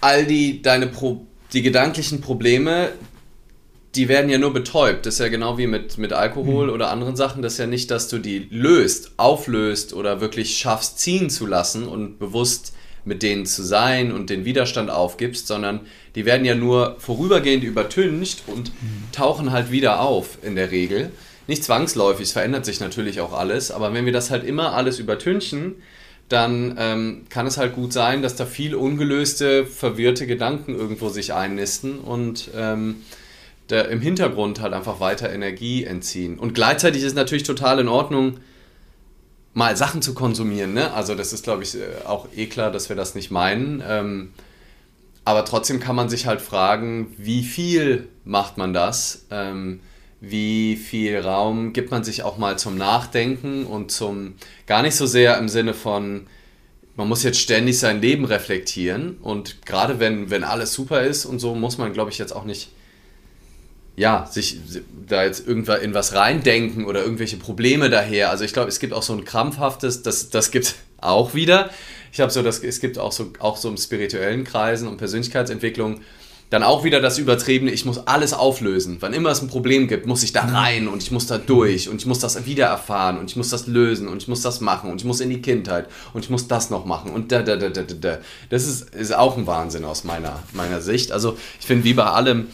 [0.00, 2.90] all die deine Pro die gedanklichen Probleme,
[3.96, 5.06] die werden ja nur betäubt.
[5.06, 6.72] Das ist ja genau wie mit, mit Alkohol mhm.
[6.72, 7.42] oder anderen Sachen.
[7.42, 11.88] Das ist ja nicht, dass du die löst, auflöst oder wirklich schaffst, ziehen zu lassen
[11.88, 15.80] und bewusst mit denen zu sein und den Widerstand aufgibst, sondern
[16.14, 19.04] die werden ja nur vorübergehend übertüncht und mhm.
[19.12, 21.10] tauchen halt wieder auf in der Regel.
[21.46, 24.98] Nicht zwangsläufig, es verändert sich natürlich auch alles, aber wenn wir das halt immer alles
[24.98, 25.76] übertünchen,
[26.28, 31.32] dann ähm, kann es halt gut sein, dass da viel ungelöste, verwirrte Gedanken irgendwo sich
[31.32, 32.96] einnisten und ähm,
[33.70, 36.38] der im Hintergrund halt einfach weiter Energie entziehen.
[36.38, 38.38] Und gleichzeitig ist natürlich total in Ordnung,
[39.54, 40.74] mal Sachen zu konsumieren.
[40.74, 40.92] Ne?
[40.92, 43.82] Also das ist, glaube ich, äh, auch eh klar, dass wir das nicht meinen.
[43.86, 44.32] Ähm,
[45.24, 49.24] aber trotzdem kann man sich halt fragen, wie viel macht man das?
[49.30, 49.80] Ähm,
[50.20, 54.34] wie viel Raum gibt man sich auch mal zum Nachdenken und zum,
[54.66, 56.26] gar nicht so sehr im Sinne von,
[56.94, 61.38] man muss jetzt ständig sein Leben reflektieren und gerade wenn, wenn alles super ist und
[61.38, 62.70] so, muss man, glaube ich, jetzt auch nicht
[63.96, 64.58] ja, sich
[65.08, 68.30] da jetzt irgendwann in was reindenken oder irgendwelche Probleme daher.
[68.30, 71.70] Also ich glaube, es gibt auch so ein krampfhaftes, das, das gibt auch wieder.
[72.12, 76.00] Ich habe so, das, es gibt auch so, auch so im spirituellen Kreisen und Persönlichkeitsentwicklung
[76.48, 78.98] dann auch wieder das Übertriebene, ich muss alles auflösen.
[79.00, 81.88] Wann immer es ein Problem gibt, muss ich da rein und ich muss da durch
[81.88, 84.60] und ich muss das wieder erfahren und ich muss das lösen und ich muss das
[84.60, 87.42] machen und ich muss in die Kindheit und ich muss das noch machen und da,
[87.42, 88.18] da, da, da, da.
[88.48, 91.10] Das ist, ist auch ein Wahnsinn aus meiner, meiner Sicht.
[91.10, 92.46] Also ich finde, wie bei allem,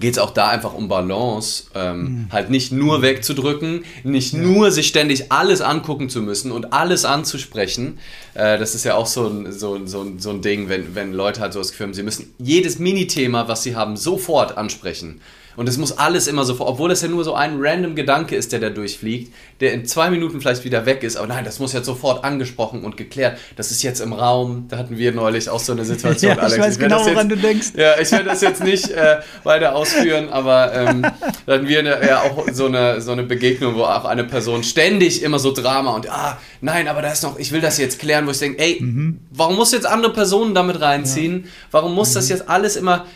[0.00, 2.26] geht es auch da einfach um Balance, ähm, mhm.
[2.32, 4.40] halt nicht nur wegzudrücken, nicht ja.
[4.40, 7.98] nur sich ständig alles angucken zu müssen und alles anzusprechen.
[8.34, 11.40] Äh, das ist ja auch so ein, so, so, so ein Ding, wenn, wenn Leute
[11.40, 15.20] halt so das Gefühl haben, sie müssen jedes Minithema, was sie haben, sofort ansprechen.
[15.56, 18.52] Und es muss alles immer sofort, obwohl das ja nur so ein random Gedanke ist,
[18.52, 21.16] der da durchfliegt, der in zwei Minuten vielleicht wieder weg ist.
[21.16, 23.38] Aber nein, das muss jetzt sofort angesprochen und geklärt.
[23.56, 24.66] Das ist jetzt im Raum.
[24.68, 26.54] Da hatten wir neulich auch so eine Situation, ja, Alex.
[26.54, 27.66] Ich weiß ich genau, woran jetzt, du denkst.
[27.76, 31.02] Ja, ich werde das jetzt nicht äh, weiter ausführen, aber ähm,
[31.46, 34.62] da hatten wir eine, ja auch so eine, so eine Begegnung, wo auch eine Person
[34.62, 37.98] ständig immer so Drama und ah, nein, aber da ist noch, ich will das jetzt
[37.98, 39.20] klären, wo ich denke, ey, mhm.
[39.30, 41.44] warum muss jetzt andere Personen damit reinziehen?
[41.44, 41.50] Ja.
[41.70, 42.14] Warum muss mhm.
[42.14, 43.06] das jetzt alles immer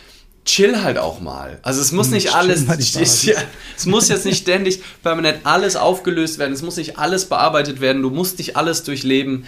[0.45, 1.59] chill halt auch mal.
[1.61, 2.65] Also es muss hm, nicht alles,
[3.25, 3.35] ja,
[3.77, 8.01] es muss jetzt nicht ständig permanent alles aufgelöst werden, es muss nicht alles bearbeitet werden,
[8.01, 9.45] du musst nicht alles durchleben.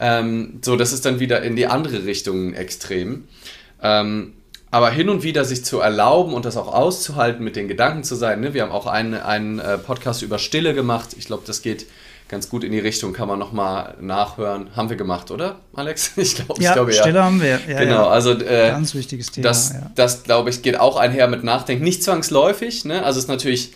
[0.00, 3.24] Ähm, so, das ist dann wieder in die andere Richtung extrem.
[3.82, 4.34] Ähm,
[4.70, 8.16] aber hin und wieder sich zu erlauben und das auch auszuhalten, mit den Gedanken zu
[8.16, 8.40] sein.
[8.40, 8.54] Ne?
[8.54, 11.10] Wir haben auch einen, einen äh, Podcast über Stille gemacht.
[11.16, 11.86] Ich glaube, das geht
[12.28, 14.74] ganz gut in die Richtung, kann man nochmal nachhören.
[14.74, 16.12] Haben wir gemacht, oder, Alex?
[16.16, 17.02] Ich, glaub, ja, ich glaube, ja.
[17.02, 17.60] Stille haben wir.
[17.68, 19.48] Ja, genau, also äh, ganz wichtiges Thema.
[19.48, 19.90] Das, ja.
[19.94, 21.84] das glaube ich, geht auch einher mit Nachdenken.
[21.84, 23.04] Nicht zwangsläufig, ne?
[23.04, 23.72] Also es ist natürlich,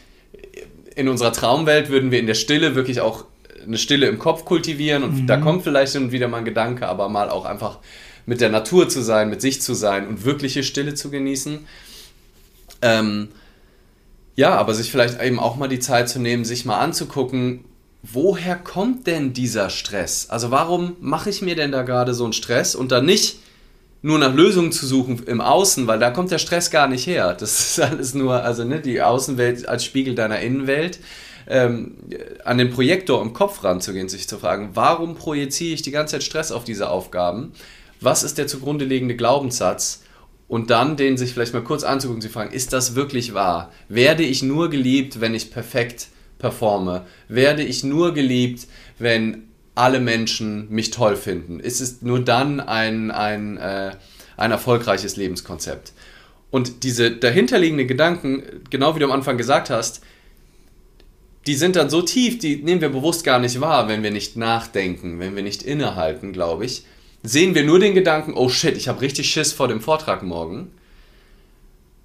[0.95, 3.25] in unserer Traumwelt würden wir in der Stille wirklich auch
[3.67, 5.27] eine Stille im Kopf kultivieren und mhm.
[5.27, 7.79] da kommt vielleicht hin und wieder mal ein Gedanke, aber mal auch einfach
[8.25, 11.67] mit der Natur zu sein, mit sich zu sein und wirkliche Stille zu genießen.
[12.83, 13.29] Ähm,
[14.37, 17.65] ja, aber sich vielleicht eben auch mal die Zeit zu nehmen, sich mal anzugucken,
[18.03, 20.31] woher kommt denn dieser Stress?
[20.31, 23.39] Also warum mache ich mir denn da gerade so einen Stress und dann nicht
[24.01, 27.35] nur nach Lösungen zu suchen im Außen, weil da kommt der Stress gar nicht her.
[27.35, 31.01] Das ist alles nur, also ne, die Außenwelt als Spiegel deiner Innenwelt.
[31.51, 31.97] Ähm,
[32.45, 36.23] an den Projektor im Kopf ranzugehen, sich zu fragen, warum projiziere ich die ganze Zeit
[36.23, 37.53] Stress auf diese Aufgaben?
[38.03, 40.03] Was ist der zugrunde liegende Glaubenssatz?
[40.47, 43.73] Und dann den sich vielleicht mal kurz anzugucken, zu fragen, ist das wirklich wahr?
[43.89, 47.07] Werde ich nur geliebt, wenn ich perfekt performe?
[47.29, 48.67] Werde ich nur geliebt,
[48.99, 51.61] wenn alle Menschen mich toll finden?
[51.61, 53.93] Ist es nur dann ein, ein, äh,
[54.37, 55.93] ein erfolgreiches Lebenskonzept?
[56.51, 60.03] Und diese dahinterliegenden Gedanken, genau wie du am Anfang gesagt hast,
[61.47, 64.37] die sind dann so tief, die nehmen wir bewusst gar nicht wahr, wenn wir nicht
[64.37, 66.85] nachdenken, wenn wir nicht innehalten, glaube ich.
[67.23, 70.71] Sehen wir nur den Gedanken, oh shit, ich habe richtig Schiss vor dem Vortrag morgen.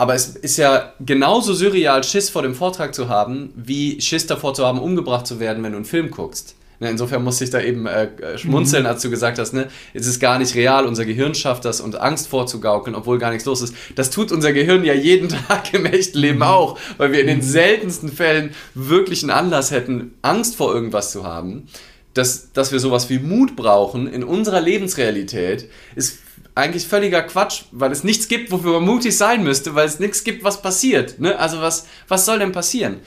[0.03, 4.53] Aber es ist ja genauso surreal, Schiss vor dem Vortrag zu haben, wie Schiss davor
[4.53, 6.55] zu haben, umgebracht zu werden, wenn du einen Film guckst.
[6.81, 8.89] Ne, insofern musste ich da eben äh, schmunzeln, mhm.
[8.89, 12.01] als du gesagt hast, ne, es ist gar nicht real, unser Gehirn schafft das und
[12.01, 13.73] Angst vorzugaukeln, obwohl gar nichts los ist.
[13.95, 16.43] Das tut unser Gehirn ja jeden Tag im echten Leben mhm.
[16.43, 17.43] auch, weil wir in den mhm.
[17.43, 21.69] seltensten Fällen wirklich einen Anlass hätten, Angst vor irgendwas zu haben.
[22.13, 26.22] Dass, dass wir sowas wie Mut brauchen in unserer Lebensrealität, ist
[26.55, 30.23] eigentlich völliger Quatsch, weil es nichts gibt, wofür man mutig sein müsste, weil es nichts
[30.23, 31.19] gibt, was passiert.
[31.19, 31.37] Ne?
[31.37, 32.97] Also was, was soll denn passieren?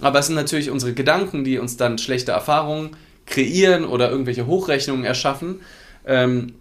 [0.00, 5.04] Aber es sind natürlich unsere Gedanken, die uns dann schlechte Erfahrungen kreieren oder irgendwelche Hochrechnungen
[5.04, 5.60] erschaffen,
[6.06, 6.54] ähm,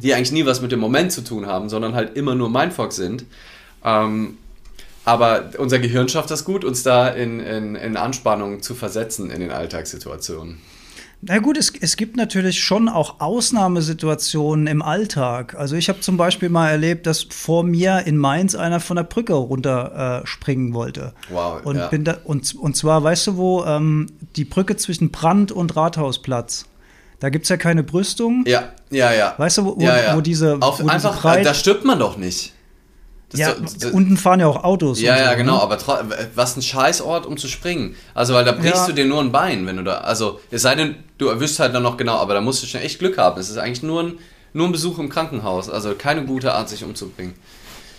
[0.00, 2.92] die eigentlich nie was mit dem Moment zu tun haben, sondern halt immer nur Mindfuck
[2.92, 3.24] sind.
[3.84, 4.38] Ähm,
[5.04, 9.40] aber unser Gehirn schafft das gut, uns da in, in, in Anspannung zu versetzen in
[9.40, 10.58] den Alltagssituationen.
[11.22, 15.54] Na gut, es, es gibt natürlich schon auch Ausnahmesituationen im Alltag.
[15.58, 19.04] Also ich habe zum Beispiel mal erlebt, dass vor mir in Mainz einer von der
[19.04, 21.14] Brücke runterspringen äh, wollte.
[21.30, 21.64] Wow.
[21.64, 21.88] Und, ja.
[21.88, 26.66] bin da, und, und zwar, weißt du wo, ähm, die Brücke zwischen Brand und Rathausplatz.
[27.18, 28.44] Da gibt es ja keine Brüstung.
[28.46, 29.34] Ja, ja, ja.
[29.38, 30.16] Weißt du, wo, ja, ja.
[30.16, 30.58] wo diese.
[30.60, 32.52] Auf, wo einfach, diese da stirbt man doch nicht.
[33.30, 35.00] Das ja, so, unten fahren ja auch Autos.
[35.00, 35.62] Ja, ja, so, genau, ne?
[35.62, 35.78] aber
[36.36, 37.96] was ein Scheißort, um zu springen.
[38.14, 38.86] Also, weil da brichst ja.
[38.86, 39.98] du dir nur ein Bein, wenn du da.
[39.98, 42.82] Also, es sei denn, du erwischst halt dann noch genau, aber da musst du schon
[42.82, 43.40] echt Glück haben.
[43.40, 44.12] Es ist eigentlich nur ein,
[44.52, 45.68] nur ein Besuch im Krankenhaus.
[45.68, 47.34] Also, keine gute Art, sich umzubringen.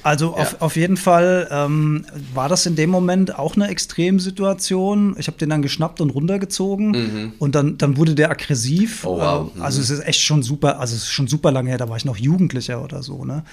[0.08, 0.44] Also ja.
[0.44, 5.18] auf, auf jeden Fall ähm, war das in dem Moment auch eine Extremsituation.
[5.20, 7.34] Ich habe den dann geschnappt und runtergezogen mhm.
[7.40, 9.06] und dann, dann wurde der aggressiv.
[9.06, 9.52] Oh, wow.
[9.58, 9.84] Äh, also mhm.
[9.84, 12.06] es ist echt schon super, also es ist schon super lange her, da war ich
[12.06, 13.44] noch Jugendlicher oder so, ne?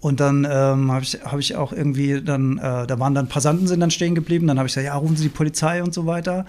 [0.00, 3.66] Und dann ähm, habe ich, hab ich auch irgendwie dann, äh, da waren dann Passanten
[3.66, 4.46] sind dann stehen geblieben.
[4.46, 6.44] Dann habe ich gesagt, ja, rufen Sie die Polizei und so weiter.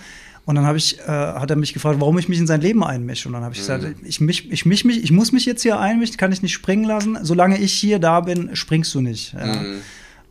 [0.46, 2.84] Und dann habe ich, äh, hat er mich gefragt, warum ich mich in sein Leben
[2.84, 3.28] einmische.
[3.28, 3.82] Und dann habe ich mhm.
[3.82, 6.86] gesagt, ich, mich, ich, mich, ich muss mich jetzt hier einmischen, kann ich nicht springen
[6.86, 7.18] lassen.
[7.22, 9.34] Solange ich hier da bin, springst du nicht.
[9.34, 9.46] Ja.
[9.46, 9.82] Mhm.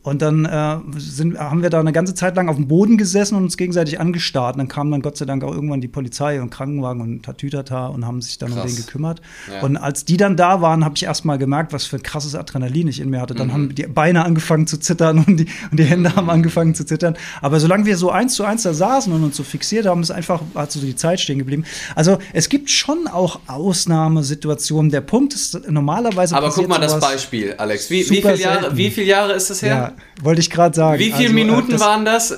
[0.06, 3.34] Und dann äh, sind, haben wir da eine ganze Zeit lang auf dem Boden gesessen
[3.34, 4.54] und uns gegenseitig angestarrt.
[4.54, 7.88] Und dann kam dann Gott sei Dank auch irgendwann die Polizei und Krankenwagen und Tatütata
[7.88, 8.62] und haben sich dann Krass.
[8.62, 9.20] um den gekümmert.
[9.52, 9.62] Ja.
[9.62, 12.36] Und als die dann da waren, habe ich erst mal gemerkt, was für ein krasses
[12.36, 13.34] Adrenalin ich in mir hatte.
[13.34, 13.52] Dann mhm.
[13.52, 16.14] haben die Beine angefangen zu zittern und die, und die Hände mhm.
[16.14, 17.16] haben angefangen zu zittern.
[17.42, 20.12] Aber solange wir so eins zu eins da saßen und uns so fixiert haben, ist
[20.12, 21.64] einfach, hat so die Zeit stehen geblieben.
[21.96, 24.92] Also es gibt schon auch Ausnahmesituationen.
[24.92, 26.36] Der Punkt ist normalerweise.
[26.36, 27.90] Aber guck mal das Beispiel, Alex.
[27.90, 29.94] Wie, wie, viele Jahre, wie viele Jahre ist das her?
[29.95, 30.98] Ja, wollte ich gerade sagen.
[30.98, 32.28] Wie viele Also, äh, Minuten das- waren das?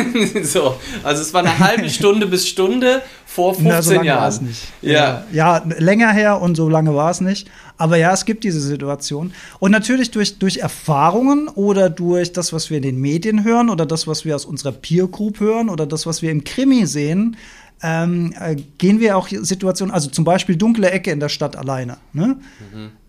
[0.44, 4.06] so, also es war eine halbe Stunde bis Stunde vor 15 Na, so lange war
[4.16, 4.28] Jahren.
[4.28, 4.62] es nicht.
[4.82, 5.24] Ja.
[5.32, 7.50] ja, länger her und so lange war es nicht.
[7.76, 9.32] Aber ja, es gibt diese Situation.
[9.58, 13.84] Und natürlich durch, durch Erfahrungen oder durch das, was wir in den Medien hören oder
[13.86, 17.36] das, was wir aus unserer Peer Group hören oder das, was wir im Krimi sehen,
[17.82, 21.96] ähm, äh, gehen wir auch Situationen, also zum Beispiel dunkle Ecke in der Stadt alleine.
[22.12, 22.36] Ne?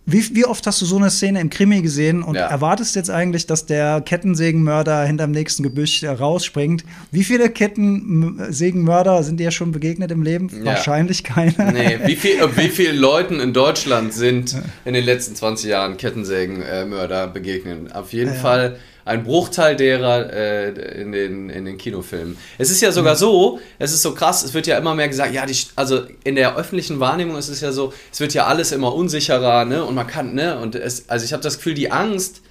[0.08, 2.46] Wie, wie oft hast du so eine Szene im Krimi gesehen und Ja.
[2.48, 6.84] erwartest jetzt eigentlich, dass der Kettensägenmörder hinterm nächsten Gebüsch äh, rausspringt?
[7.12, 10.50] Wie viele Kettensägenmörder sind dir schon begegnet im Leben?
[10.60, 10.66] Ja.
[10.66, 11.54] Wahrscheinlich keine.
[11.74, 15.98] Nee, wie, viel, äh, wie vielen Leuten in Deutschland sind in den letzten 20 Jahren
[15.98, 17.94] Kettensägenmörder begegnet?
[17.96, 18.40] Auf jeden Ja.
[18.40, 22.38] Fall ein Bruchteil derer äh, in, den, in den Kinofilmen.
[22.58, 25.34] Es ist ja sogar so, es ist so krass, es wird ja immer mehr gesagt,
[25.34, 28.72] ja, die, also in der öffentlichen Wahrnehmung ist es ja so, es wird ja alles
[28.72, 29.86] immer unsicherer, ne?
[29.86, 30.60] Und man kann, ne?
[30.60, 32.42] Und es, also ich habe das Gefühl, die Angst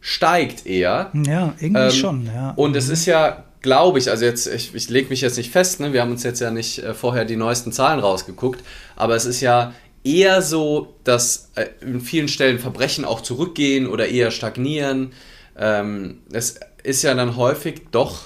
[0.00, 1.10] steigt eher.
[1.26, 2.50] Ja, irgendwie Ähm, schon, ja.
[2.56, 5.80] Und es ist ja, glaube ich, also jetzt, ich, ich lege mich jetzt nicht fest,
[5.80, 5.92] ne?
[5.92, 8.62] wir haben uns jetzt ja nicht äh, vorher die neuesten Zahlen rausgeguckt,
[8.94, 9.72] aber es ist ja
[10.04, 15.12] eher so, dass äh, in vielen Stellen Verbrechen auch zurückgehen oder eher stagnieren.
[15.58, 18.24] Ähm, es ist ja dann häufig doch,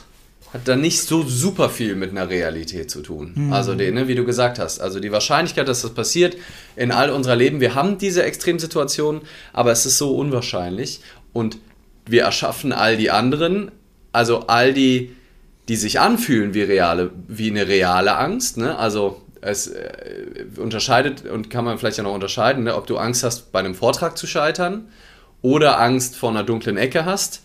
[0.53, 3.35] hat dann nicht so super viel mit einer Realität zu tun.
[3.53, 6.37] Also, die, ne, wie du gesagt hast, also die Wahrscheinlichkeit, dass das passiert
[6.77, 11.01] in all unserer Leben, wir haben diese Extremsituationen, aber es ist so unwahrscheinlich
[11.33, 11.59] und
[12.07, 13.71] wir erschaffen all die anderen,
[14.13, 15.15] also all die,
[15.69, 18.77] die sich anfühlen wie reale, wie eine reale Angst, ne?
[18.77, 22.75] Also es äh, unterscheidet und kann man vielleicht ja noch unterscheiden, ne?
[22.75, 24.89] ob du Angst hast, bei einem Vortrag zu scheitern
[25.43, 27.43] oder Angst vor einer dunklen Ecke hast.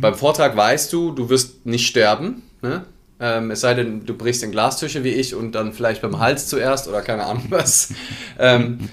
[0.00, 2.84] Beim Vortrag weißt du, du wirst nicht sterben, ne?
[3.20, 6.48] Ähm, es sei denn, du brichst in Glastücher wie ich und dann vielleicht beim Hals
[6.48, 7.92] zuerst oder keine Ahnung was.
[8.38, 8.88] ähm,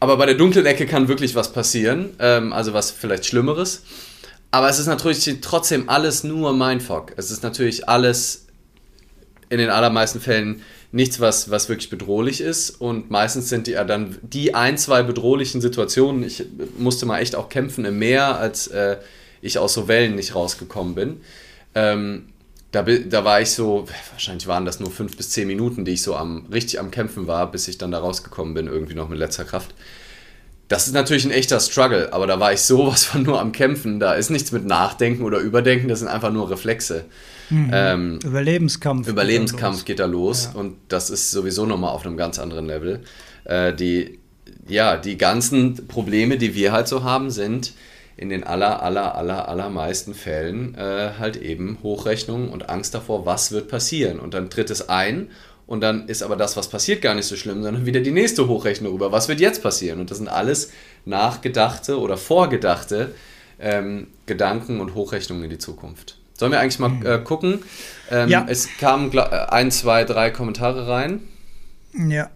[0.00, 3.84] aber bei der dunklen Ecke kann wirklich was passieren, ähm, also was vielleicht Schlimmeres.
[4.50, 7.12] Aber es ist natürlich trotzdem alles nur Mindfuck.
[7.16, 8.46] Es ist natürlich alles
[9.48, 12.70] in den allermeisten Fällen nichts, was, was wirklich bedrohlich ist.
[12.70, 16.22] Und meistens sind die ja dann die ein, zwei bedrohlichen Situationen.
[16.22, 16.44] Ich
[16.78, 18.98] musste mal echt auch kämpfen im Meer, als äh,
[19.42, 21.20] ich aus so Wellen nicht rausgekommen bin.
[21.74, 22.26] Ähm,
[22.74, 26.02] da, da war ich so, wahrscheinlich waren das nur fünf bis zehn Minuten, die ich
[26.02, 29.18] so am, richtig am Kämpfen war, bis ich dann da rausgekommen bin, irgendwie noch mit
[29.18, 29.74] letzter Kraft.
[30.68, 34.00] Das ist natürlich ein echter Struggle, aber da war ich sowas von nur am Kämpfen.
[34.00, 37.04] Da ist nichts mit Nachdenken oder Überdenken, das sind einfach nur Reflexe.
[37.50, 39.08] Ähm, Überlebenskampf.
[39.08, 40.60] Überlebenskampf geht da los Ja.
[40.60, 43.00] und das ist sowieso nochmal auf einem ganz anderen Level.
[43.44, 44.18] Äh, die,
[44.68, 47.72] ja, die ganzen Probleme, die wir halt so haben, sind
[48.16, 53.50] in den aller, aller, aller, allermeisten Fällen äh, halt eben Hochrechnungen und Angst davor, was
[53.52, 54.20] wird passieren.
[54.20, 55.30] Und dann tritt es ein
[55.66, 58.46] und dann ist aber das, was passiert, gar nicht so schlimm, sondern wieder die nächste
[58.46, 59.98] Hochrechnung über, was wird jetzt passieren.
[60.00, 60.70] Und das sind alles
[61.04, 63.14] nachgedachte oder vorgedachte
[63.58, 66.18] ähm, Gedanken und Hochrechnungen in die Zukunft.
[66.36, 67.62] Sollen wir eigentlich mal äh, gucken?
[68.10, 68.46] Ähm, Ja.
[68.48, 71.20] Es kamen äh, ein, zwei, drei Kommentare rein.
[71.94, 72.30] Ja.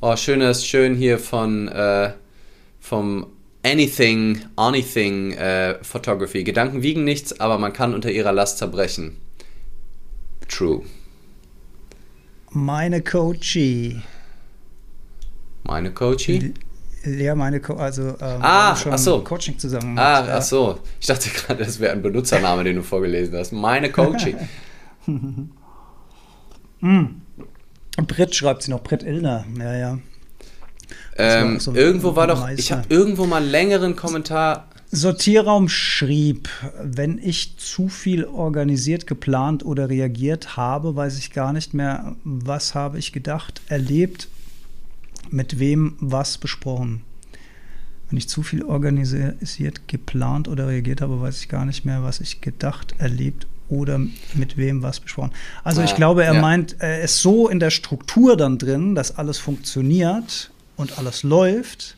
[0.00, 2.12] Oh, schönes, schön hier von äh,
[2.80, 3.26] vom
[3.64, 6.44] Anything, Anything äh, Photography.
[6.44, 9.16] Gedanken wiegen nichts, aber man kann unter ihrer Last zerbrechen.
[10.48, 10.82] True.
[12.50, 14.00] Meine Coachie.
[15.64, 16.54] Meine Coachie?
[17.04, 19.20] Ja, meine Co also ähm, Ah, schon ach so.
[19.20, 19.98] Coaching zusammen.
[19.98, 20.38] Ah, gemacht, ja.
[20.38, 20.78] ach so.
[21.00, 23.52] Ich dachte gerade, das wäre ein Benutzername, den du vorgelesen hast.
[23.52, 24.36] Meine Coachie.
[28.06, 29.44] Brit schreibt sie noch, Brit Illner.
[29.58, 29.98] Ja, ja.
[31.16, 32.60] ähm, war so irgendwo war doch, Meister.
[32.60, 34.68] ich habe irgendwo mal einen längeren Kommentar.
[34.90, 36.48] Sortierraum schrieb,
[36.82, 42.74] wenn ich zu viel organisiert, geplant oder reagiert habe, weiß ich gar nicht mehr, was
[42.74, 44.28] habe ich gedacht, erlebt,
[45.32, 47.02] mit wem was besprochen.
[48.10, 52.20] Wenn ich zu viel organisiert, geplant oder reagiert habe, weiß ich gar nicht mehr, was
[52.20, 54.00] ich gedacht, erlebt oder
[54.34, 55.32] mit wem was besprochen.
[55.62, 56.40] Also ich Ah, glaube, er ja.
[56.40, 61.96] meint, er ist so in der Struktur dann drin, dass alles funktioniert und alles läuft,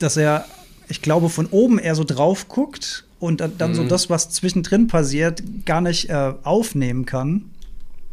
[0.00, 0.46] dass er,
[0.88, 3.88] ich glaube, von oben eher so drauf guckt und dann, dann so Mhm.
[3.88, 7.44] das, was zwischendrin passiert, gar nicht äh, aufnehmen kann.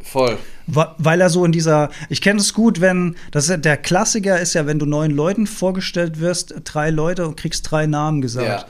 [0.03, 0.37] Voll.
[0.67, 4.39] Weil er so in dieser, ich kenne es gut, wenn, das ist ja, der Klassiker
[4.39, 8.47] ist ja, wenn du neun Leuten vorgestellt wirst, drei Leute und kriegst drei Namen gesagt.
[8.61, 8.65] Ja.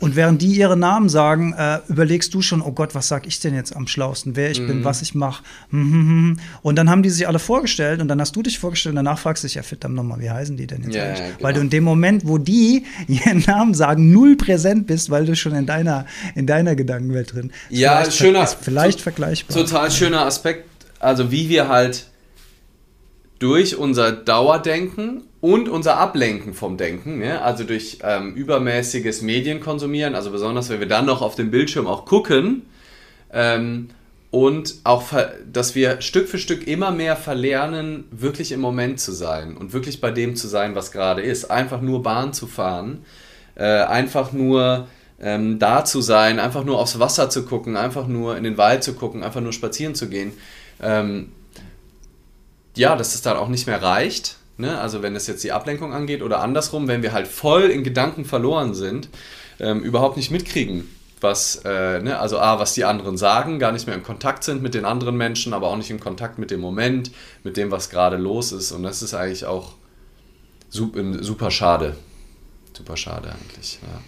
[0.00, 3.38] Und während die ihre Namen sagen, äh, überlegst du schon, oh Gott, was sag ich
[3.38, 4.66] denn jetzt am schlausten, wer ich Mhm.
[4.66, 5.44] bin, was ich mache.
[5.70, 9.18] Und dann haben die sich alle vorgestellt und dann hast du dich vorgestellt und danach
[9.18, 11.18] fragst du dich, ja verdammt nochmal, wie heißen die denn jetzt Ja, eigentlich?
[11.20, 11.42] ja, genau.
[11.42, 15.36] Weil du in dem Moment, wo die ihren Namen sagen, null präsent bist, weil du
[15.36, 17.60] schon in deiner, in deiner Gedankenwelt drin bist.
[17.80, 19.56] Ja, Vielleicht ver- schöner- Ist vielleicht vergleichbar.
[19.56, 20.68] Total schöner Aspekt,
[21.02, 22.06] also wie wir halt
[23.38, 27.42] durch unser Dauerdenken und unser Ablenken vom Denken, ne?
[27.42, 32.04] also durch ähm, übermäßiges Medienkonsumieren, also besonders wenn wir dann noch auf dem Bildschirm auch
[32.04, 32.62] gucken
[33.32, 33.88] ähm,
[34.30, 35.08] und auch,
[35.52, 40.00] dass wir Stück für Stück immer mehr verlernen, wirklich im Moment zu sein und wirklich
[40.00, 41.50] bei dem zu sein, was gerade ist.
[41.50, 43.04] Einfach nur Bahn zu fahren,
[43.56, 44.86] äh, einfach nur
[45.20, 48.84] ähm, da zu sein, einfach nur aufs Wasser zu gucken, einfach nur in den Wald
[48.84, 50.32] zu gucken, einfach nur spazieren zu gehen.
[50.82, 51.32] Ähm,
[52.76, 54.78] ja, dass es dann auch nicht mehr reicht Ne?
[54.78, 58.24] Also wenn es jetzt die Ablenkung angeht oder andersrum, wenn wir halt voll in Gedanken
[58.24, 59.08] verloren sind,
[59.58, 60.88] ähm, überhaupt nicht mitkriegen,
[61.20, 62.18] was, äh, ne?
[62.18, 65.16] also A, was die anderen sagen, gar nicht mehr in Kontakt sind mit den anderen
[65.16, 67.10] Menschen, aber auch nicht in Kontakt mit dem Moment,
[67.44, 68.72] mit dem, was gerade los ist.
[68.72, 69.72] Und das ist eigentlich auch
[70.70, 71.96] super schade.
[72.76, 74.00] Super schade eigentlich, ja.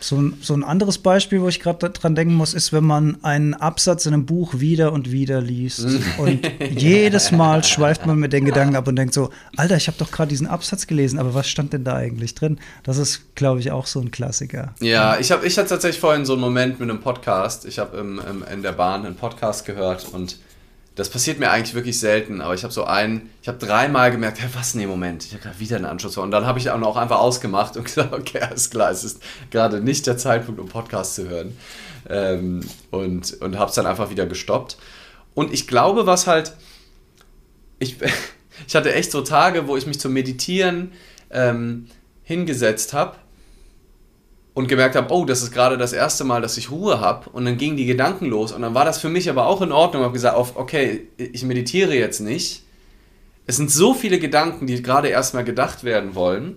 [0.00, 3.22] So ein, so ein anderes Beispiel, wo ich gerade dran denken muss, ist, wenn man
[3.22, 5.86] einen Absatz in einem Buch wieder und wieder liest.
[6.18, 9.98] und jedes Mal schweift man mit den Gedanken ab und denkt so, Alter, ich habe
[9.98, 12.58] doch gerade diesen Absatz gelesen, aber was stand denn da eigentlich drin?
[12.82, 14.74] Das ist, glaube ich, auch so ein Klassiker.
[14.80, 17.66] Ja, ich, hab, ich hatte tatsächlich vorhin so einen Moment mit einem Podcast.
[17.66, 17.98] Ich habe
[18.52, 20.38] in der Bahn einen Podcast gehört und
[21.00, 24.38] das passiert mir eigentlich wirklich selten, aber ich habe so einen, ich habe dreimal gemerkt,
[24.38, 26.18] hey, was, nee, Moment, ich habe gerade wieder einen Anschluss.
[26.18, 29.80] Und dann habe ich auch einfach ausgemacht und gesagt, okay, alles klar, es ist gerade
[29.80, 31.56] nicht der Zeitpunkt, um Podcast zu hören.
[32.06, 34.76] Ähm, und und habe es dann einfach wieder gestoppt.
[35.32, 36.52] Und ich glaube, was halt,
[37.78, 37.96] ich,
[38.68, 40.92] ich hatte echt so Tage, wo ich mich zum Meditieren
[41.30, 41.86] ähm,
[42.24, 43.16] hingesetzt habe
[44.54, 47.44] und gemerkt habe, oh, das ist gerade das erste Mal, dass ich Ruhe habe und
[47.44, 50.02] dann gingen die Gedanken los und dann war das für mich aber auch in Ordnung.
[50.02, 52.64] Ich habe gesagt, okay, ich meditiere jetzt nicht.
[53.46, 56.56] Es sind so viele Gedanken, die gerade erstmal gedacht werden wollen.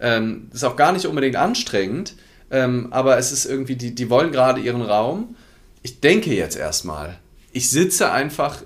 [0.00, 2.14] Ähm, ist auch gar nicht unbedingt anstrengend,
[2.50, 5.36] ähm, aber es ist irgendwie, die, die wollen gerade ihren Raum.
[5.82, 7.18] Ich denke jetzt erstmal.
[7.52, 8.62] Ich sitze einfach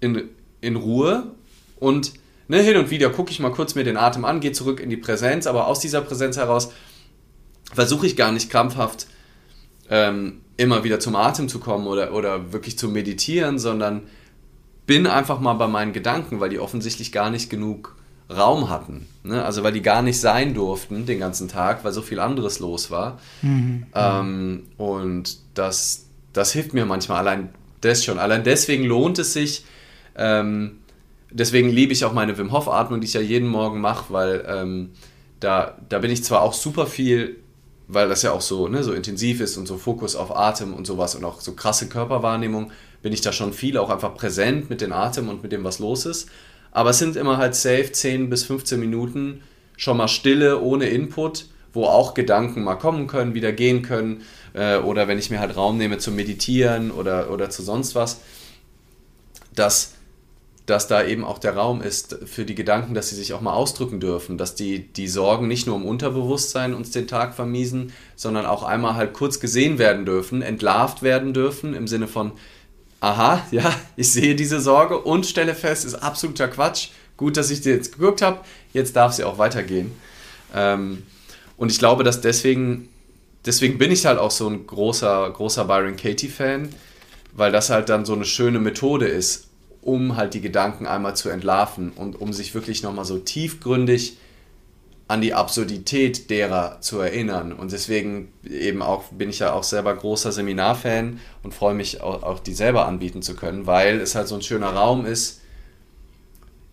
[0.00, 0.28] in,
[0.60, 1.34] in Ruhe
[1.78, 2.12] und
[2.48, 4.90] ne, hin und wieder gucke ich mal kurz mir den Atem an, gehe zurück in
[4.90, 6.72] die Präsenz, aber aus dieser Präsenz heraus
[7.72, 9.06] versuche ich gar nicht krampfhaft
[9.90, 14.02] ähm, immer wieder zum Atem zu kommen oder, oder wirklich zu meditieren, sondern
[14.86, 17.96] bin einfach mal bei meinen Gedanken, weil die offensichtlich gar nicht genug
[18.30, 19.06] Raum hatten.
[19.22, 19.44] Ne?
[19.44, 22.90] Also weil die gar nicht sein durften den ganzen Tag, weil so viel anderes los
[22.90, 23.18] war.
[23.42, 23.86] Mhm.
[23.94, 27.50] Ähm, und das, das hilft mir manchmal allein
[27.80, 28.18] das schon.
[28.18, 29.64] Allein deswegen lohnt es sich.
[30.16, 30.78] Ähm,
[31.30, 34.44] deswegen liebe ich auch meine Wim Hof Atmung, die ich ja jeden Morgen mache, weil
[34.48, 34.90] ähm,
[35.40, 37.36] da, da bin ich zwar auch super viel
[37.88, 40.86] weil das ja auch so, ne, so intensiv ist und so Fokus auf Atem und
[40.86, 42.72] sowas und auch so krasse Körperwahrnehmung,
[43.02, 45.78] bin ich da schon viel auch einfach präsent mit dem Atem und mit dem, was
[45.78, 46.28] los ist.
[46.72, 49.42] Aber es sind immer halt safe 10 bis 15 Minuten
[49.76, 54.22] schon mal Stille ohne Input, wo auch Gedanken mal kommen können, wieder gehen können.
[54.54, 58.20] Äh, oder wenn ich mir halt Raum nehme zum Meditieren oder, oder zu sonst was,
[59.54, 59.95] dass
[60.66, 63.52] dass da eben auch der Raum ist für die Gedanken, dass sie sich auch mal
[63.52, 68.46] ausdrücken dürfen, dass die, die Sorgen nicht nur im Unterbewusstsein uns den Tag vermiesen, sondern
[68.46, 72.32] auch einmal halt kurz gesehen werden dürfen, entlarvt werden dürfen im Sinne von,
[73.00, 76.88] aha, ja, ich sehe diese Sorge und stelle fest, ist absoluter Quatsch.
[77.16, 78.40] Gut, dass ich dir jetzt geguckt habe,
[78.72, 79.92] jetzt darf sie auch weitergehen.
[80.54, 81.04] Ähm,
[81.56, 82.88] und ich glaube, dass deswegen,
[83.46, 86.70] deswegen bin ich halt auch so ein großer, großer Byron Katie-Fan,
[87.32, 89.45] weil das halt dann so eine schöne Methode ist,
[89.86, 94.16] um halt die Gedanken einmal zu entlarven und um sich wirklich nochmal so tiefgründig
[95.06, 97.52] an die Absurdität derer zu erinnern.
[97.52, 102.24] Und deswegen eben auch bin ich ja auch selber großer Seminarfan und freue mich auch,
[102.24, 105.40] auch die selber anbieten zu können, weil es halt so ein schöner Raum ist,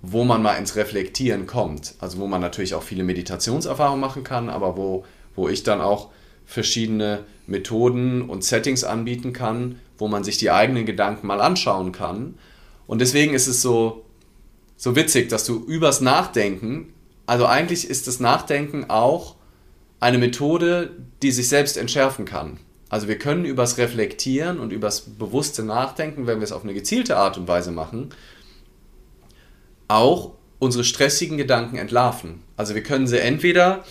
[0.01, 1.93] wo man mal ins Reflektieren kommt.
[1.99, 5.05] Also wo man natürlich auch viele Meditationserfahrungen machen kann, aber wo,
[5.35, 6.09] wo ich dann auch
[6.47, 12.33] verschiedene Methoden und Settings anbieten kann, wo man sich die eigenen Gedanken mal anschauen kann
[12.87, 14.05] und deswegen ist es so,
[14.77, 16.93] so witzig, dass du übers Nachdenken,
[17.25, 19.35] also eigentlich ist das Nachdenken auch
[19.99, 22.59] eine Methode, die sich selbst entschärfen kann.
[22.89, 27.17] Also wir können übers Reflektieren und übers bewusste Nachdenken, wenn wir es auf eine gezielte
[27.17, 28.09] Art und Weise machen,
[29.87, 32.41] auch unsere stressigen Gedanken entlarven.
[32.57, 33.83] Also wir können sie entweder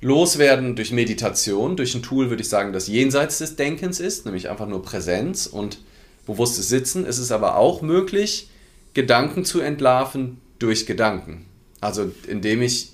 [0.00, 4.50] loswerden durch Meditation, durch ein Tool, würde ich sagen, das jenseits des Denkens ist, nämlich
[4.50, 5.78] einfach nur Präsenz und
[6.26, 7.06] bewusstes Sitzen.
[7.06, 8.48] Es ist aber auch möglich,
[8.94, 11.46] Gedanken zu entlarven durch Gedanken.
[11.80, 12.92] Also indem ich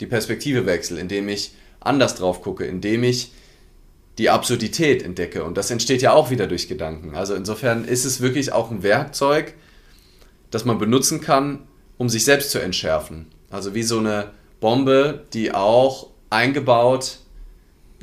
[0.00, 3.32] die Perspektive wechsle, indem ich anders drauf gucke, indem ich
[4.18, 5.44] die Absurdität entdecke.
[5.44, 7.14] Und das entsteht ja auch wieder durch Gedanken.
[7.14, 9.54] Also insofern ist es wirklich auch ein Werkzeug,
[10.50, 11.66] das man benutzen kann,
[11.96, 13.26] um sich selbst zu entschärfen.
[13.50, 17.18] Also wie so eine Bombe, die auch eingebaut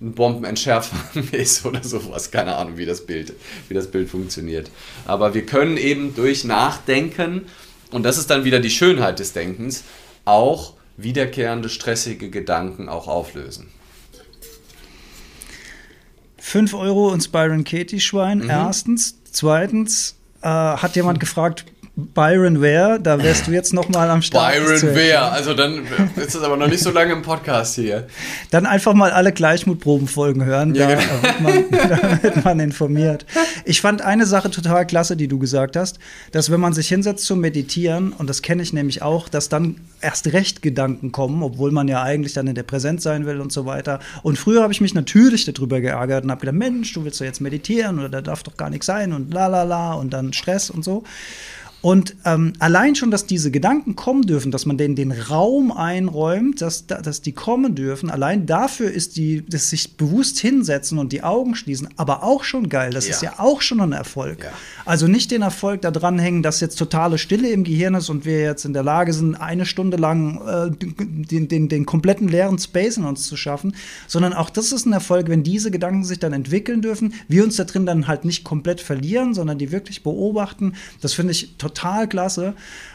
[0.02, 0.98] ein Bombenentschärfer
[1.32, 2.32] ist oder sowas.
[2.32, 3.34] Keine Ahnung, wie das Bild,
[3.68, 4.70] wie das Bild funktioniert.
[5.06, 7.46] Aber wir können eben durch Nachdenken,
[7.92, 9.84] und das ist dann wieder die Schönheit des Denkens,
[10.26, 13.70] auch wiederkehrende, stressige Gedanken auch auflösen.
[16.40, 18.50] 5 Euro ins Byron Katie Schwein, mhm.
[18.50, 19.18] erstens.
[19.32, 21.66] Zweitens äh, hat jemand gefragt,
[22.00, 24.54] Byron Ware, da wärst du jetzt noch mal am Start.
[24.54, 25.82] Byron Ware, also dann
[26.16, 28.06] ist das aber noch nicht so lange im Podcast hier.
[28.52, 31.24] Dann einfach mal alle Gleichmutprobenfolgen hören, ja, da, genau.
[31.24, 33.26] wird man, da, wird man, informiert.
[33.66, 35.98] Ich fand eine Sache total klasse, die du gesagt hast,
[36.32, 39.78] dass wenn man sich hinsetzt zum Meditieren, und das kenne ich nämlich auch, dass dann
[40.00, 43.52] erst recht Gedanken kommen, obwohl man ja eigentlich dann in der Präsenz sein will und
[43.52, 44.02] so weiter.
[44.22, 47.26] Und früher habe ich mich natürlich darüber geärgert und habe gedacht, Mensch, du willst doch
[47.26, 50.32] jetzt meditieren oder da darf doch gar nichts sein und la la la und dann
[50.32, 51.04] Stress und so.
[51.82, 56.62] Und ähm, allein schon, dass diese Gedanken kommen dürfen, dass man denen den Raum einräumt,
[56.62, 61.22] dass, dass die kommen dürfen, allein dafür ist die, das sich bewusst hinsetzen und die
[61.22, 62.92] Augen schließen, aber auch schon geil.
[62.92, 63.14] Das ja.
[63.14, 64.44] ist ja auch schon ein Erfolg.
[64.44, 64.52] Ja.
[64.86, 68.26] Also nicht den Erfolg da dran hängen, dass jetzt totale Stille im Gehirn ist und
[68.26, 72.58] wir jetzt in der Lage sind, eine Stunde lang äh, den, den, den kompletten leeren
[72.58, 73.76] Space in uns zu schaffen,
[74.08, 77.56] sondern auch das ist ein Erfolg, wenn diese Gedanken sich dann entwickeln dürfen, wir uns
[77.56, 80.74] da drin dann halt nicht komplett verlieren, sondern die wirklich beobachten.
[81.02, 82.54] Das finde ich total total klasse.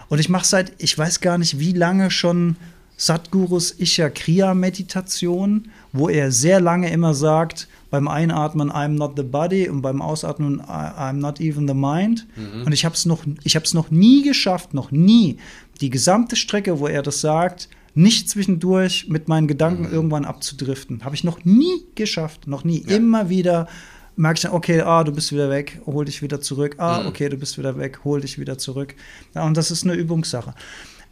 [0.08, 2.56] Und ich mache seit, ich weiß gar nicht wie lange schon
[2.96, 9.22] Satgurus Isha Kriya Meditation, wo er sehr lange immer sagt, beim Einatmen I'm not the
[9.22, 12.26] body und beim Ausatmen I'm not even the mind.
[12.36, 12.62] Mhm.
[12.64, 15.38] Und ich habe es noch, ich habe es noch nie geschafft, noch nie
[15.80, 19.92] die gesamte Strecke, wo er das sagt, nicht zwischendurch mit meinen Gedanken mhm.
[19.92, 21.04] irgendwann abzudriften.
[21.04, 22.84] Habe ich noch nie geschafft, noch nie.
[22.86, 22.96] Ja.
[22.96, 23.68] Immer wieder
[24.16, 26.76] merke ich dann, okay, ah, du bist wieder weg, hol dich wieder zurück.
[26.78, 27.08] Ah, mhm.
[27.08, 28.94] okay, du bist wieder weg, hol dich wieder zurück.
[29.34, 30.54] Ja, und das ist eine Übungssache.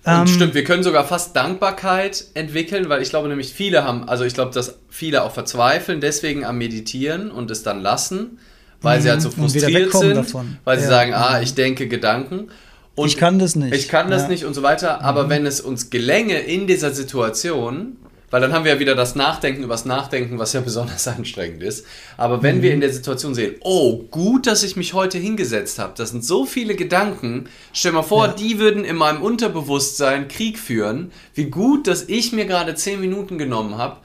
[0.06, 4.24] Ähm, stimmt, wir können sogar fast Dankbarkeit entwickeln, weil ich glaube nämlich viele haben, also
[4.24, 8.38] ich glaube, dass viele auch verzweifeln, deswegen am Meditieren und es dann lassen,
[8.80, 9.34] weil sie halt so mhm.
[9.34, 10.56] frustriert sind, davon.
[10.64, 10.90] weil sie ja.
[10.90, 12.48] sagen, ah, ich denke Gedanken.
[12.94, 13.74] Und ich kann das nicht.
[13.74, 14.28] Ich kann das ja.
[14.28, 15.02] nicht und so weiter.
[15.02, 15.30] Aber mhm.
[15.30, 17.98] wenn es uns gelänge in dieser Situation,
[18.30, 21.84] weil dann haben wir ja wieder das Nachdenken übers Nachdenken, was ja besonders anstrengend ist.
[22.16, 22.62] Aber wenn mhm.
[22.62, 26.24] wir in der Situation sehen, oh, gut, dass ich mich heute hingesetzt habe, das sind
[26.24, 28.32] so viele Gedanken, stell mal vor, ja.
[28.32, 31.12] die würden in meinem Unterbewusstsein Krieg führen.
[31.34, 33.96] Wie gut, dass ich mir gerade zehn Minuten genommen habe,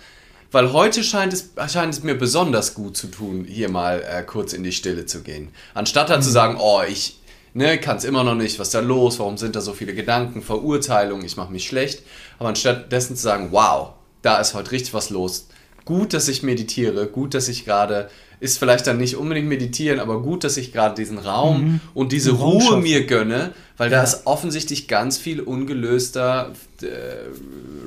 [0.51, 4.53] weil heute scheint es, scheint es mir besonders gut zu tun, hier mal äh, kurz
[4.53, 5.49] in die Stille zu gehen.
[5.73, 6.23] Anstatt dann mhm.
[6.23, 7.19] zu sagen, oh, ich
[7.53, 9.93] ne, kann es immer noch nicht, was ist da los, warum sind da so viele
[9.95, 12.03] Gedanken, Verurteilung, ich mache mich schlecht.
[12.37, 13.93] Aber anstatt dessen zu sagen, wow,
[14.25, 15.47] da ist heute richtig was los.
[15.85, 18.09] Gut, dass ich meditiere, gut, dass ich gerade,
[18.39, 21.79] ist vielleicht dann nicht unbedingt meditieren, aber gut, dass ich gerade diesen Raum mhm.
[21.93, 23.97] und diese Den Ruhe Raum mir gönne, weil ja.
[23.97, 26.87] da ist offensichtlich ganz viel ungelöster äh,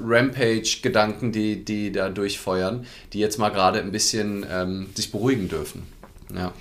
[0.07, 5.83] Rampage-Gedanken, die, die da durchfeuern, die jetzt mal gerade ein bisschen ähm, sich beruhigen dürfen.
[6.33, 6.53] Ja.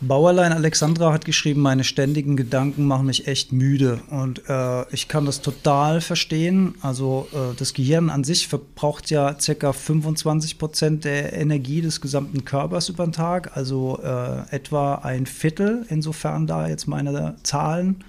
[0.00, 4.00] Bauerlein Alexandra hat geschrieben, meine ständigen Gedanken machen mich echt müde.
[4.10, 6.74] Und äh, ich kann das total verstehen.
[6.82, 9.72] Also äh, das Gehirn an sich verbraucht ja ca.
[9.72, 13.56] 25 Prozent der Energie des gesamten Körpers über den Tag.
[13.56, 18.04] Also äh, etwa ein Viertel, insofern da jetzt meine Zahlen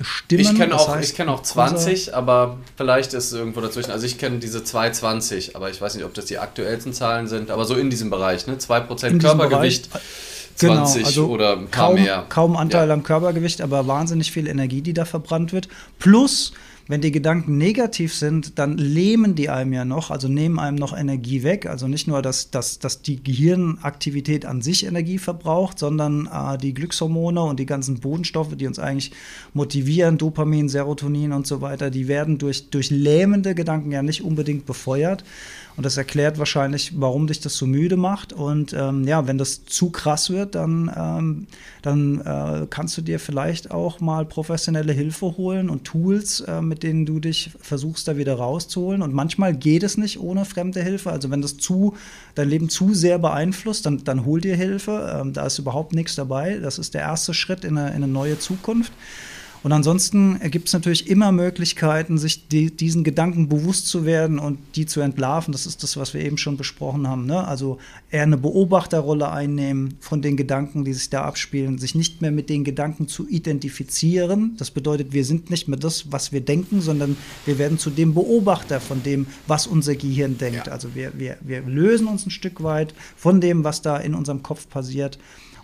[0.00, 0.42] stimmen.
[0.42, 3.92] Ich kenne auch, kenn auch 20, aber vielleicht ist es irgendwo dazwischen.
[3.92, 7.50] Also ich kenne diese 220, aber ich weiß nicht, ob das die aktuellsten Zahlen sind.
[7.50, 8.56] Aber so in diesem Bereich, ne?
[8.56, 9.90] 2% Körpergewicht.
[9.90, 10.02] Bereich
[10.60, 12.26] 20 genau, also oder ein paar kaum, mehr.
[12.28, 12.94] Kaum Anteil ja.
[12.94, 15.68] am Körpergewicht, aber wahnsinnig viel Energie, die da verbrannt wird.
[15.98, 16.52] Plus,
[16.90, 20.92] wenn die Gedanken negativ sind, dann lähmen die einem ja noch, also nehmen einem noch
[20.92, 21.66] Energie weg.
[21.66, 26.74] Also nicht nur, dass, dass, dass die Gehirnaktivität an sich Energie verbraucht, sondern äh, die
[26.74, 29.12] Glückshormone und die ganzen Bodenstoffe, die uns eigentlich
[29.54, 34.66] motivieren, Dopamin, Serotonin und so weiter, die werden durch, durch lähmende Gedanken ja nicht unbedingt
[34.66, 35.22] befeuert.
[35.76, 38.32] Und das erklärt wahrscheinlich, warum dich das so müde macht.
[38.32, 41.46] Und ähm, ja, wenn das zu krass wird, dann, ähm,
[41.82, 46.82] dann äh, kannst du dir vielleicht auch mal professionelle Hilfe holen und Tools, äh, mit
[46.82, 49.02] denen du dich versuchst, da wieder rauszuholen.
[49.02, 51.10] Und manchmal geht es nicht ohne fremde Hilfe.
[51.10, 51.94] Also wenn das zu,
[52.34, 55.18] dein Leben zu sehr beeinflusst, dann, dann hol dir Hilfe.
[55.20, 56.58] Ähm, da ist überhaupt nichts dabei.
[56.58, 58.92] Das ist der erste Schritt in eine, in eine neue Zukunft.
[59.62, 64.58] Und ansonsten gibt es natürlich immer Möglichkeiten, sich die, diesen Gedanken bewusst zu werden und
[64.74, 65.52] die zu entlarven.
[65.52, 67.26] Das ist das, was wir eben schon besprochen haben.
[67.26, 67.46] Ne?
[67.46, 67.78] Also
[68.10, 72.48] eher eine Beobachterrolle einnehmen von den Gedanken, die sich da abspielen, sich nicht mehr mit
[72.48, 74.54] den Gedanken zu identifizieren.
[74.56, 78.14] Das bedeutet, wir sind nicht mehr das, was wir denken, sondern wir werden zu dem
[78.14, 80.68] Beobachter von dem, was unser Gehirn denkt.
[80.68, 80.72] Ja.
[80.72, 84.42] Also wir, wir, wir lösen uns ein Stück weit von dem, was da in unserem
[84.42, 85.18] Kopf passiert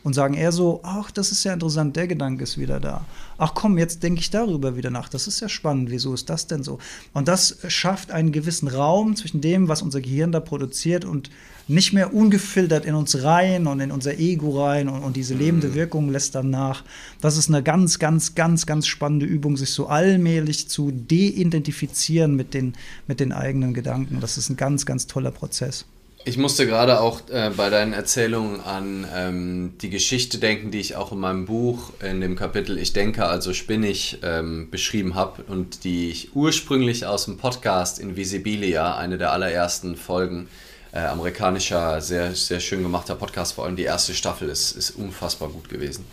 [0.07, 3.04] und sagen eher so, ach, das ist ja interessant, der Gedanke ist wieder da.
[3.38, 5.09] Ach komm, jetzt denke ich darüber wieder nach.
[5.09, 5.90] Das ist ja spannend.
[5.90, 6.78] Wieso ist das denn so?
[7.12, 11.30] Und das schafft einen gewissen Raum zwischen dem, was unser Gehirn da produziert und
[11.66, 15.70] nicht mehr ungefiltert in uns rein und in unser Ego rein und, und diese lebende
[15.70, 15.74] mhm.
[15.74, 16.84] Wirkung lässt dann nach.
[17.20, 22.54] Das ist eine ganz, ganz, ganz, ganz spannende Übung, sich so allmählich zu deidentifizieren mit
[22.54, 22.74] den,
[23.09, 24.20] mit den eigenen Gedanken.
[24.20, 25.84] Das ist ein ganz, ganz toller Prozess.
[26.29, 30.97] Ich musste gerade auch äh, bei deinen Erzählungen an ähm, die Geschichte denken, die ich
[30.97, 35.85] auch in meinem Buch in dem Kapitel Ich denke, also spinnig ähm, beschrieben habe und
[35.85, 40.49] die ich ursprünglich aus dem Podcast Invisibilia, eine der allerersten Folgen,
[40.91, 45.49] äh, amerikanischer, sehr, sehr schön gemachter Podcast, vor allem die erste Staffel ist, ist unfassbar
[45.51, 46.07] gut gewesen.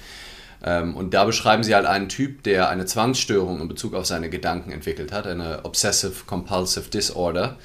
[0.64, 4.30] Ähm, und da beschreiben sie halt einen Typ, der eine Zwangsstörung in Bezug auf seine
[4.30, 7.58] Gedanken entwickelt hat, eine Obsessive Compulsive Disorder.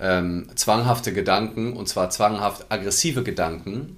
[0.00, 3.96] Ähm, zwanghafte Gedanken, und zwar zwanghaft aggressive Gedanken,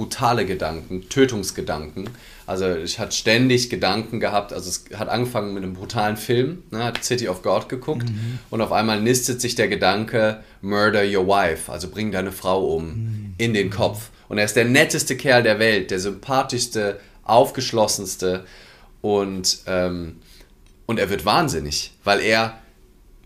[0.00, 2.08] brutale Gedanken, Tötungsgedanken.
[2.46, 6.82] Also ich hatte ständig Gedanken gehabt, also es hat angefangen mit einem brutalen Film, ne,
[6.84, 8.38] hat City of God geguckt mhm.
[8.48, 12.86] und auf einmal nistet sich der Gedanke, murder your wife, also bring deine Frau um,
[12.86, 13.34] mhm.
[13.36, 14.08] in den Kopf.
[14.28, 18.44] Und er ist der netteste Kerl der Welt, der sympathischste, aufgeschlossenste
[19.02, 20.16] und, ähm,
[20.86, 22.58] und er wird wahnsinnig, weil er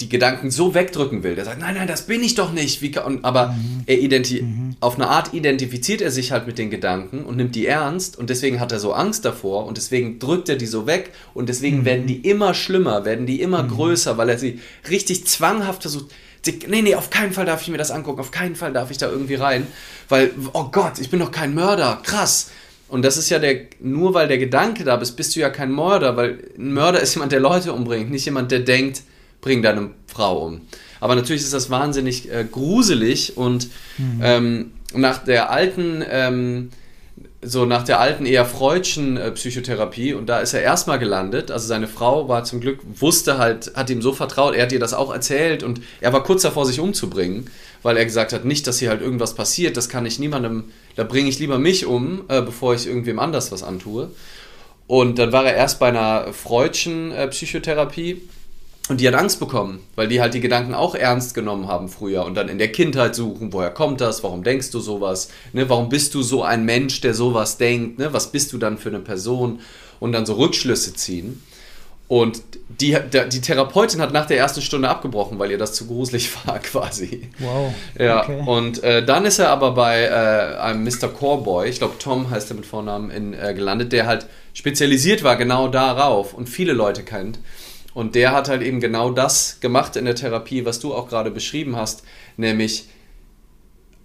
[0.01, 1.37] die Gedanken so wegdrücken will.
[1.37, 2.83] Der sagt, nein, nein, das bin ich doch nicht.
[2.83, 3.85] Wie kann, aber mhm.
[3.87, 4.77] er identi mhm.
[4.81, 8.29] auf eine Art identifiziert er sich halt mit den Gedanken und nimmt die ernst und
[8.29, 11.81] deswegen hat er so Angst davor und deswegen drückt er die so weg und deswegen
[11.81, 11.85] mhm.
[11.85, 13.69] werden die immer schlimmer, werden die immer mhm.
[13.69, 16.07] größer, weil er sie richtig zwanghaft versucht.
[16.67, 18.99] Nee, nee, auf keinen Fall darf ich mir das angucken, auf keinen Fall darf ich
[18.99, 19.67] da irgendwie rein,
[20.11, 22.51] weil, oh Gott, ich bin doch kein Mörder, krass.
[22.89, 25.73] Und das ist ja der, nur weil der Gedanke da bist, bist du ja kein
[25.73, 29.03] Mörder, weil ein Mörder ist jemand, der Leute umbringt, nicht jemand, der denkt,
[29.45, 30.63] bring deine Frau um.
[31.01, 33.69] Aber natürlich ist das wahnsinnig äh, gruselig und
[33.99, 34.21] mhm.
[34.23, 36.71] ähm, nach der alten, ähm,
[37.43, 41.51] so nach der alten eher freudschen äh, Psychotherapie und da ist er erstmal gelandet.
[41.51, 44.81] Also seine Frau war zum Glück, wusste halt, hat ihm so vertraut, er hat ihr
[44.81, 47.51] das auch erzählt und er war kurz davor, sich umzubringen,
[47.83, 50.65] weil er gesagt hat, nicht, dass hier halt irgendwas passiert, das kann ich niemandem,
[50.97, 54.11] da bringe ich lieber mich um, äh, bevor ich irgendwem anders was antue.
[54.87, 58.23] Und dann war er erst bei einer freudschen äh, Psychotherapie
[58.89, 62.25] und die hat Angst bekommen, weil die halt die Gedanken auch ernst genommen haben früher
[62.25, 65.89] und dann in der Kindheit suchen, woher kommt das, warum denkst du sowas, ne, warum
[65.89, 69.01] bist du so ein Mensch, der sowas denkt, ne, was bist du dann für eine
[69.01, 69.61] Person
[70.01, 71.43] und dann so Rückschlüsse ziehen.
[72.07, 72.95] Und die,
[73.33, 77.31] die Therapeutin hat nach der ersten Stunde abgebrochen, weil ihr das zu gruselig war quasi.
[77.39, 77.73] Wow.
[77.99, 78.43] Ja, okay.
[78.45, 81.09] und äh, dann ist er aber bei äh, einem Mr.
[81.09, 85.37] Coreboy, ich glaube Tom heißt er mit Vornamen, in, äh, gelandet, der halt spezialisiert war
[85.37, 87.39] genau darauf und viele Leute kennt.
[87.95, 91.31] Und der hat halt eben genau das gemacht in der Therapie, was du auch gerade
[91.31, 92.03] beschrieben hast,
[92.37, 92.89] nämlich,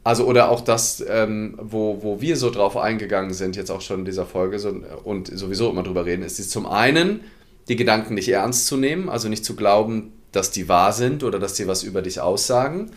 [0.03, 3.99] also oder auch das, ähm, wo, wo wir so drauf eingegangen sind, jetzt auch schon
[3.99, 4.73] in dieser Folge so,
[5.03, 7.21] und sowieso immer drüber reden, ist zum einen,
[7.67, 11.39] die Gedanken nicht ernst zu nehmen, also nicht zu glauben, dass die wahr sind oder
[11.39, 12.91] dass die was über dich aussagen.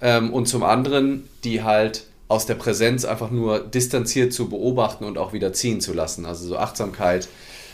[0.00, 5.18] Ähm, und zum anderen, die halt aus der Präsenz einfach nur distanziert zu beobachten und
[5.18, 6.26] auch wieder ziehen zu lassen.
[6.26, 7.28] Also so Achtsamkeit,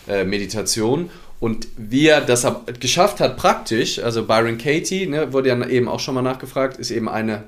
[0.06, 1.10] äh, Meditation.
[1.40, 2.46] Und wie er das
[2.80, 6.90] geschafft hat, praktisch, also Byron Katie, ne, wurde ja eben auch schon mal nachgefragt, ist
[6.90, 7.44] eben eine,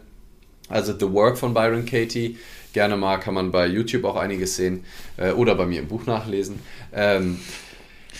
[0.68, 2.36] also The Work von Byron Katie,
[2.72, 4.84] gerne mal kann man bei YouTube auch einiges sehen
[5.16, 6.58] äh, oder bei mir im Buch nachlesen.
[6.92, 7.38] Ähm,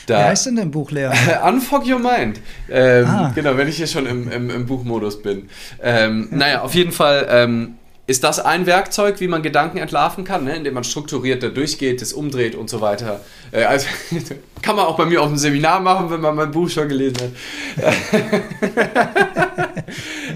[0.07, 1.11] da, Wie heißt denn dein Buch, Lea?
[1.47, 2.41] Unfog Your Mind.
[2.71, 3.33] Ähm, ah.
[3.35, 5.49] Genau, wenn ich hier schon im, im, im Buchmodus bin.
[5.83, 7.75] Ähm, naja, auf jeden Fall ähm,
[8.07, 10.57] ist das ein Werkzeug, wie man Gedanken entlarven kann, ne?
[10.57, 13.21] indem man strukturiert da durchgeht, das umdreht und so weiter.
[13.51, 13.89] Äh, also
[14.63, 17.35] kann man auch bei mir auf dem Seminar machen, wenn man mein Buch schon gelesen
[17.77, 17.83] hat.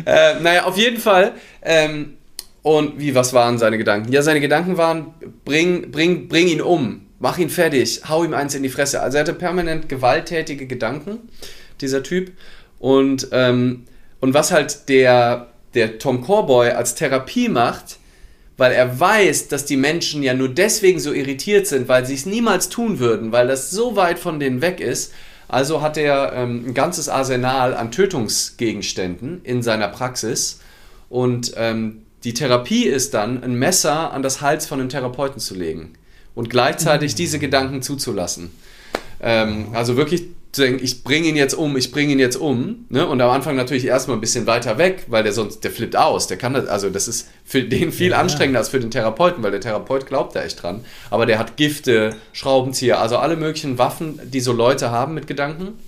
[0.05, 1.33] äh, naja, auf jeden Fall.
[1.63, 2.17] Ähm,
[2.63, 4.13] und wie, was waren seine Gedanken?
[4.13, 5.15] Ja, seine Gedanken waren,
[5.45, 9.01] bring, bring, bring ihn um, mach ihn fertig, hau ihm eins in die Fresse.
[9.01, 11.21] Also er hatte permanent gewalttätige Gedanken,
[11.81, 12.33] dieser Typ.
[12.81, 13.85] Und, ähm,
[14.19, 17.99] und was halt der der Tom Corboy als Therapie macht,
[18.57, 22.27] weil er weiß, dass die Menschen ja nur deswegen so irritiert sind, weil sie es
[22.27, 25.13] niemals tun würden, weil das so weit von denen weg ist.
[25.49, 30.61] Also hat er ähm, ein ganzes Arsenal an Tötungsgegenständen in seiner Praxis
[31.09, 35.55] und ähm, die Therapie ist dann, ein Messer an das Hals von einem Therapeuten zu
[35.55, 35.95] legen
[36.35, 37.17] und gleichzeitig mhm.
[37.17, 38.51] diese Gedanken zuzulassen.
[39.23, 42.87] Ähm, also wirklich zu denken, ich bringe ihn jetzt um, ich bringe ihn jetzt um.
[42.89, 43.07] Ne?
[43.07, 46.27] Und am Anfang natürlich erstmal ein bisschen weiter weg, weil der sonst, der flippt aus.
[46.27, 49.43] Der kann das, also das ist für den viel ja, anstrengender als für den Therapeuten,
[49.45, 50.85] weil der Therapeut glaubt da echt dran.
[51.09, 55.79] Aber der hat Gifte, Schraubenzieher, also alle möglichen Waffen, die so Leute haben mit Gedanken.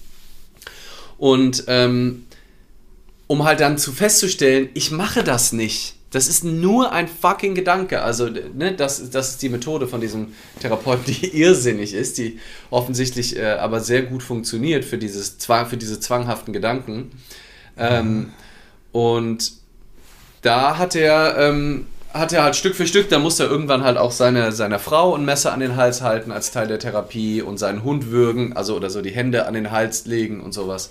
[1.18, 2.26] Und ähm,
[3.26, 5.96] um halt dann zu festzustellen, ich mache das nicht.
[6.12, 8.02] Das ist nur ein fucking Gedanke.
[8.02, 12.38] Also, ne, das, das ist die Methode von diesem Therapeuten, die irrsinnig ist, die
[12.70, 17.10] offensichtlich äh, aber sehr gut funktioniert für, dieses, für diese zwanghaften Gedanken.
[17.78, 18.32] Ähm,
[18.92, 19.52] und
[20.42, 23.96] da hat er, ähm, hat er halt Stück für Stück, da musste er irgendwann halt
[23.96, 27.56] auch seine, seiner Frau ein Messer an den Hals halten als Teil der Therapie und
[27.56, 30.90] seinen Hund würgen, also oder so die Hände an den Hals legen und sowas.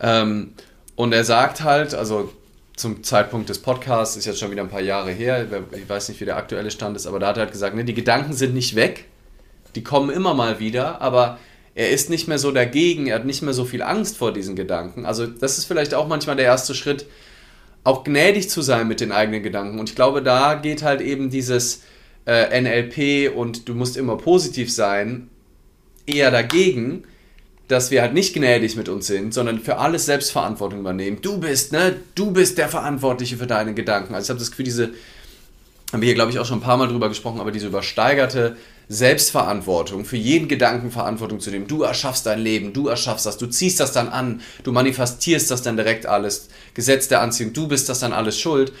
[0.00, 0.52] Ähm,
[0.94, 2.30] und er sagt halt, also
[2.76, 6.20] zum Zeitpunkt des Podcasts, ist jetzt schon wieder ein paar Jahre her, ich weiß nicht,
[6.20, 8.54] wie der aktuelle Stand ist, aber da hat er halt gesagt, ne, die Gedanken sind
[8.54, 9.06] nicht weg,
[9.74, 11.38] die kommen immer mal wieder, aber
[11.74, 14.56] er ist nicht mehr so dagegen, er hat nicht mehr so viel Angst vor diesen
[14.56, 15.04] Gedanken.
[15.04, 17.06] Also das ist vielleicht auch manchmal der erste Schritt,
[17.84, 19.78] auch gnädig zu sein mit den eigenen Gedanken.
[19.78, 21.82] Und ich glaube, da geht halt eben dieses
[22.26, 25.28] äh, NLP und du musst immer positiv sein,
[26.06, 27.04] eher dagegen,
[27.68, 31.18] dass wir halt nicht gnädig mit uns sind, sondern für alles Selbstverantwortung übernehmen.
[31.20, 31.96] Du bist, ne?
[32.14, 34.14] Du bist der Verantwortliche für deine Gedanken.
[34.14, 34.90] Also ich habe das Gefühl, diese,
[35.92, 38.56] haben wir hier, glaube ich, auch schon ein paar Mal drüber gesprochen, aber diese übersteigerte
[38.88, 41.66] Selbstverantwortung, für jeden Gedanken Verantwortung zu nehmen.
[41.66, 45.62] Du erschaffst dein Leben, du erschaffst das, du ziehst das dann an, du manifestierst das
[45.62, 46.48] dann direkt alles.
[46.74, 48.72] Gesetz der Anziehung, du bist das dann alles schuld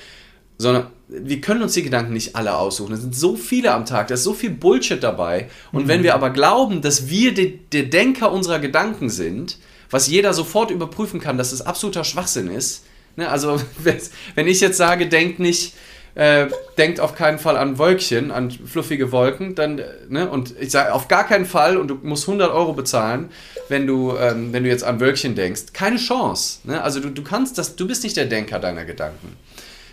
[0.58, 2.92] sondern wir können uns die Gedanken nicht alle aussuchen.
[2.92, 5.48] Es sind so viele am Tag, da ist so viel Bullshit dabei.
[5.72, 5.88] Und mhm.
[5.88, 9.58] wenn wir aber glauben, dass wir die, der Denker unserer Gedanken sind,
[9.90, 12.84] was jeder sofort überprüfen kann, dass es absoluter Schwachsinn ist.
[13.16, 13.28] Ne?
[13.28, 13.60] Also
[14.34, 15.74] wenn ich jetzt sage, denkt nicht,
[16.16, 16.46] äh,
[16.78, 20.28] denkt auf keinen Fall an Wölkchen, an fluffige Wolken, dann, ne?
[20.28, 23.28] und ich sage auf gar keinen Fall, und du musst 100 Euro bezahlen,
[23.68, 25.74] wenn du, ähm, wenn du jetzt an Wölkchen denkst.
[25.74, 26.60] Keine Chance.
[26.64, 26.82] Ne?
[26.82, 29.36] Also du, du kannst das, du bist nicht der Denker deiner Gedanken.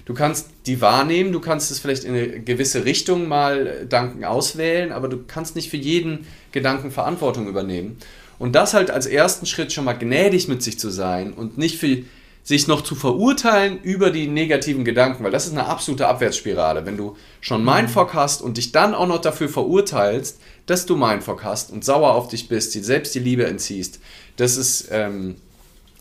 [0.06, 4.92] Du kannst die wahrnehmen, du kannst es vielleicht in eine gewisse Richtung mal Gedanken auswählen,
[4.92, 7.98] aber du kannst nicht für jeden Gedanken Verantwortung übernehmen.
[8.38, 11.78] Und das halt als ersten Schritt schon mal gnädig mit sich zu sein und nicht
[11.78, 12.04] für
[12.44, 16.86] sich noch zu verurteilen über die negativen Gedanken, weil das ist eine absolute Abwärtsspirale.
[16.86, 17.64] Wenn du schon.
[17.64, 22.14] Mindfuck hast und dich dann auch noch dafür verurteilst, dass du Mindfuck hast und sauer
[22.14, 24.02] auf dich bist, dir selbst die Liebe entziehst,
[24.36, 25.36] das ist ähm,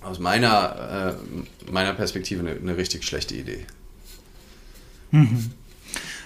[0.03, 3.65] aus meiner, äh, meiner Perspektive eine, eine richtig schlechte Idee.
[5.13, 5.51] Mhm.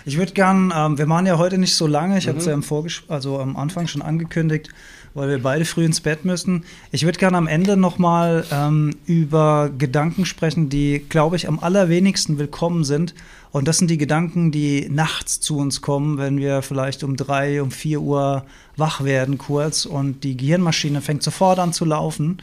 [0.09, 2.31] Ich würde gern, ähm, wir machen ja heute nicht so lange, ich mhm.
[2.31, 2.65] hatte es ja im
[3.09, 4.69] also am Anfang schon angekündigt,
[5.15, 6.65] weil wir beide früh ins Bett müssen.
[6.93, 12.39] Ich würde gerne am Ende nochmal ähm, über Gedanken sprechen, die, glaube ich, am allerwenigsten
[12.39, 13.15] willkommen sind.
[13.51, 17.61] Und das sind die Gedanken, die nachts zu uns kommen, wenn wir vielleicht um drei,
[17.63, 18.45] um vier Uhr
[18.77, 22.39] wach werden kurz und die Gehirnmaschine fängt sofort an zu laufen.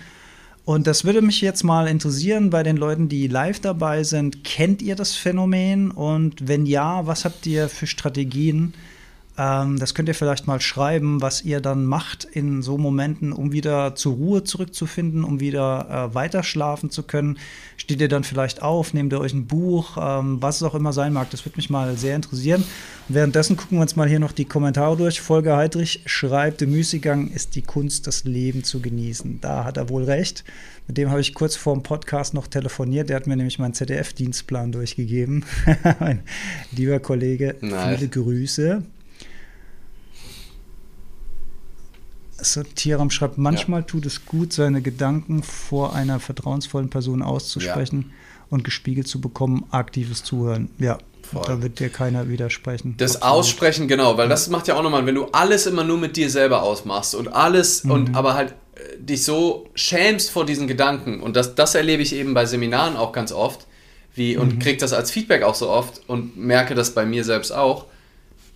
[0.66, 4.46] Und das würde mich jetzt mal interessieren bei den Leuten, die live dabei sind.
[4.46, 5.92] Kennt ihr das Phänomen?
[5.92, 8.74] Und wenn ja, was habt ihr für Strategien,
[9.36, 13.52] ähm, das könnt ihr vielleicht mal schreiben, was ihr dann macht in so Momenten, um
[13.52, 17.40] wieder zur Ruhe zurückzufinden, um wieder äh, weiter schlafen zu können.
[17.76, 20.94] Steht ihr dann vielleicht auf, nehmt ihr euch ein Buch, ähm, was es auch immer
[20.94, 21.32] sein mag.
[21.32, 22.64] Das würde mich mal sehr interessieren.
[23.10, 25.20] Und währenddessen gucken wir uns mal hier noch die Kommentare durch.
[25.20, 29.42] Volker Heidrich schreibt, der Müßiggang ist die Kunst, das Leben zu genießen.
[29.42, 30.44] Da hat er wohl recht.
[30.88, 33.10] Mit dem habe ich kurz vor dem Podcast noch telefoniert.
[33.10, 35.44] Der hat mir nämlich meinen ZDF-Dienstplan durchgegeben.
[36.00, 36.22] mein
[36.72, 37.98] lieber Kollege, nice.
[37.98, 38.84] viele Grüße.
[42.76, 43.86] Tiram schreibt, manchmal ja.
[43.86, 48.46] tut es gut, seine Gedanken vor einer vertrauensvollen Person auszusprechen ja.
[48.50, 50.70] und gespiegelt zu bekommen, aktives Zuhören.
[50.80, 51.44] Ja, Voll.
[51.46, 52.96] da wird dir keiner widersprechen.
[52.98, 53.38] Das Absolut.
[53.38, 56.30] Aussprechen, genau, weil das macht ja auch nochmal, wenn du alles immer nur mit dir
[56.30, 57.92] selber ausmachst und alles mhm.
[57.92, 62.14] und aber halt äh, dich so schämst vor diesen Gedanken und das, das erlebe ich
[62.16, 63.66] eben bei Seminaren auch ganz oft
[64.16, 64.60] wie, und mhm.
[64.60, 67.86] kriege das als Feedback auch so oft und merke das bei mir selbst auch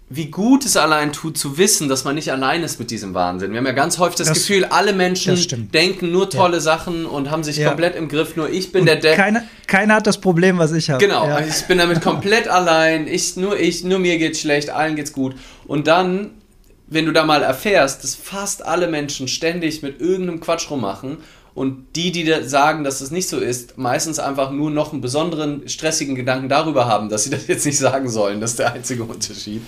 [0.10, 3.52] wie gut es allein tut zu wissen, dass man nicht allein ist mit diesem Wahnsinn.
[3.52, 6.62] Wir haben ja ganz häufig das, das Gefühl, alle Menschen denken nur tolle ja.
[6.62, 7.68] Sachen und haben sich ja.
[7.68, 8.38] komplett im Griff.
[8.38, 9.18] Nur ich bin und der Depp.
[9.18, 11.06] Keiner, keiner hat das Problem, was ich habe.
[11.06, 11.42] Genau, ja.
[11.42, 13.06] ich bin damit komplett allein.
[13.08, 15.36] Ich, nur ich, nur mir geht's schlecht, allen geht's gut.
[15.68, 16.32] Und dann,
[16.88, 21.18] wenn du da mal erfährst, dass fast alle Menschen ständig mit irgendeinem Quatsch rummachen
[21.58, 25.68] und die, die sagen, dass es nicht so ist, meistens einfach nur noch einen besonderen
[25.68, 28.40] stressigen Gedanken darüber haben, dass sie das jetzt nicht sagen sollen.
[28.40, 29.64] Das ist der einzige Unterschied.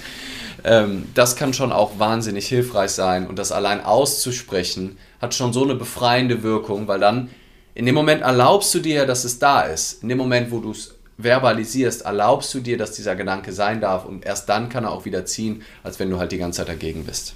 [0.63, 5.63] Ähm, das kann schon auch wahnsinnig hilfreich sein und das allein auszusprechen hat schon so
[5.63, 7.29] eine befreiende Wirkung, weil dann
[7.73, 10.03] in dem Moment erlaubst du dir, dass es da ist.
[10.03, 14.05] In dem Moment, wo du es verbalisierst, erlaubst du dir, dass dieser Gedanke sein darf
[14.05, 16.69] und erst dann kann er auch wieder ziehen, als wenn du halt die ganze Zeit
[16.69, 17.33] dagegen bist.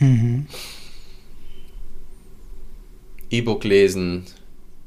[0.00, 0.48] Mhm.
[3.30, 4.24] E-Book lesen,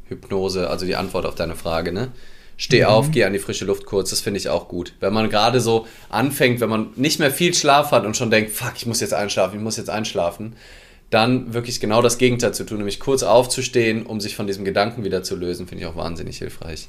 [0.08, 2.12] Hypnose, also die Antwort auf deine Frage, ne?
[2.58, 2.88] Steh mhm.
[2.88, 4.94] auf, geh an die frische Luft kurz, das finde ich auch gut.
[5.00, 8.52] Wenn man gerade so anfängt, wenn man nicht mehr viel Schlaf hat und schon denkt,
[8.52, 10.56] fuck, ich muss jetzt einschlafen, ich muss jetzt einschlafen,
[11.10, 15.04] dann wirklich genau das Gegenteil zu tun, nämlich kurz aufzustehen, um sich von diesem Gedanken
[15.04, 16.88] wieder zu lösen, finde ich auch wahnsinnig hilfreich.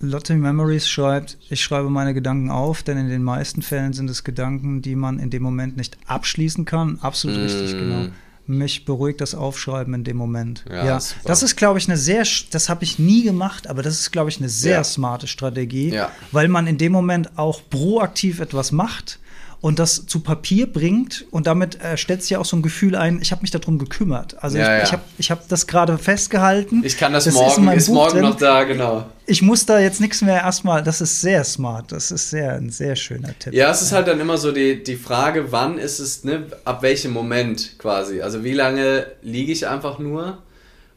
[0.00, 4.24] Lotte Memories schreibt, ich schreibe meine Gedanken auf, denn in den meisten Fällen sind es
[4.24, 6.98] Gedanken, die man in dem Moment nicht abschließen kann.
[7.00, 7.42] Absolut mm.
[7.42, 8.08] richtig, genau.
[8.46, 10.64] Mich beruhigt das Aufschreiben in dem Moment.
[10.68, 11.00] Ja, ja.
[11.24, 14.28] das ist, glaube ich, eine sehr, das habe ich nie gemacht, aber das ist, glaube
[14.28, 14.84] ich, eine sehr ja.
[14.84, 16.10] smarte Strategie, ja.
[16.30, 19.18] weil man in dem Moment auch proaktiv etwas macht
[19.64, 22.94] und das zu Papier bringt und damit äh, stellt sich ja auch so ein Gefühl
[22.94, 24.36] ein, ich habe mich darum gekümmert.
[24.44, 24.84] Also ja, ich, ja.
[24.84, 26.82] ich habe ich hab das gerade festgehalten.
[26.84, 29.06] Ich kann das, das morgen, ist, ist morgen noch da, genau.
[29.24, 32.68] Ich muss da jetzt nichts mehr erstmal, das ist sehr smart, das ist sehr, ein
[32.68, 33.54] sehr schöner Tipp.
[33.54, 36.82] Ja, es ist halt dann immer so die, die Frage, wann ist es, ne, ab
[36.82, 38.20] welchem Moment quasi.
[38.20, 40.42] Also wie lange liege ich einfach nur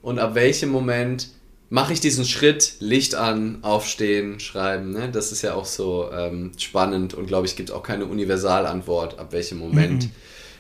[0.02, 1.30] und ab welchem Moment
[1.70, 4.92] mache ich diesen Schritt, Licht an, aufstehen, schreiben.
[4.92, 5.10] Ne?
[5.12, 9.32] Das ist ja auch so ähm, spannend und glaube ich, gibt auch keine Universalantwort, ab
[9.32, 10.12] welchem Moment mhm.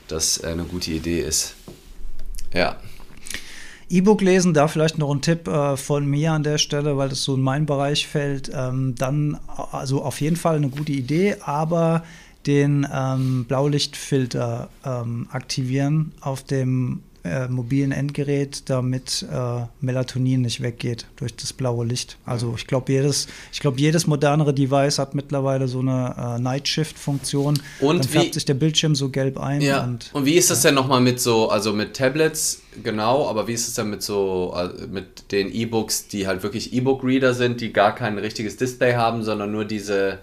[0.08, 1.55] das äh, eine gute Idee ist.
[2.53, 2.78] Ja.
[3.89, 7.24] E-Book lesen, da vielleicht noch ein Tipp äh, von mir an der Stelle, weil das
[7.24, 8.51] so in meinen Bereich fällt.
[8.53, 9.39] Ähm, dann,
[9.72, 12.03] also auf jeden Fall eine gute Idee, aber
[12.45, 21.05] den ähm, Blaulichtfilter ähm, aktivieren auf dem äh, mobilen Endgerät, damit äh, Melatonin nicht weggeht
[21.17, 22.17] durch das blaue Licht.
[22.25, 26.67] Also ich glaube, jedes, ich glaube, jedes modernere Device hat mittlerweile so eine äh, Night
[26.67, 27.59] Shift-Funktion.
[27.80, 29.61] Und Dann färbt sich der Bildschirm so gelb ein.
[29.61, 29.84] Ja.
[29.84, 33.53] Und, und wie ist das denn nochmal mit so, also mit Tablets, genau, aber wie
[33.53, 37.73] ist es denn mit so, äh, mit den E-Books, die halt wirklich E-Book-Reader sind, die
[37.73, 40.19] gar kein richtiges Display haben, sondern nur diese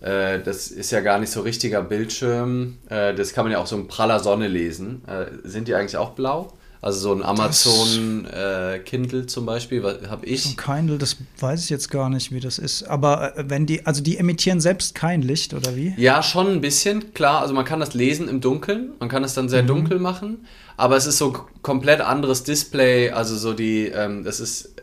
[0.00, 2.78] äh, das ist ja gar nicht so richtiger Bildschirm.
[2.88, 5.02] Äh, das kann man ja auch so in praller Sonne lesen.
[5.06, 6.52] Äh, sind die eigentlich auch blau?
[6.82, 10.44] Also so ein Amazon äh, Kindle zum Beispiel, habe ich.
[10.44, 12.84] So ein Kindle, das weiß ich jetzt gar nicht, wie das ist.
[12.84, 15.94] Aber äh, wenn die, also die emittieren selbst kein Licht, oder wie?
[15.96, 17.40] Ja, schon ein bisschen, klar.
[17.40, 19.68] Also man kann das lesen im Dunkeln, man kann es dann sehr mhm.
[19.68, 21.32] dunkel machen, aber es ist so
[21.62, 24.74] komplett anderes Display, also so die, ähm, das ist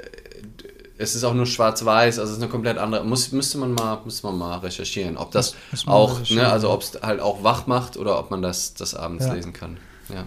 [1.04, 3.04] es ist auch nur schwarz-weiß, also es ist eine komplett andere.
[3.04, 7.00] Muss, müsste man mal, müsste man mal recherchieren, ob das auch, ne, also ob es
[7.02, 9.34] halt auch wach macht oder ob man das, das abends ja.
[9.34, 9.78] lesen kann.
[10.10, 10.26] Ja.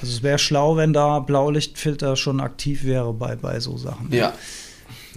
[0.00, 4.12] Also es wäre schlau, wenn da Blaulichtfilter schon aktiv wäre bei, bei so Sachen.
[4.12, 4.32] Ja.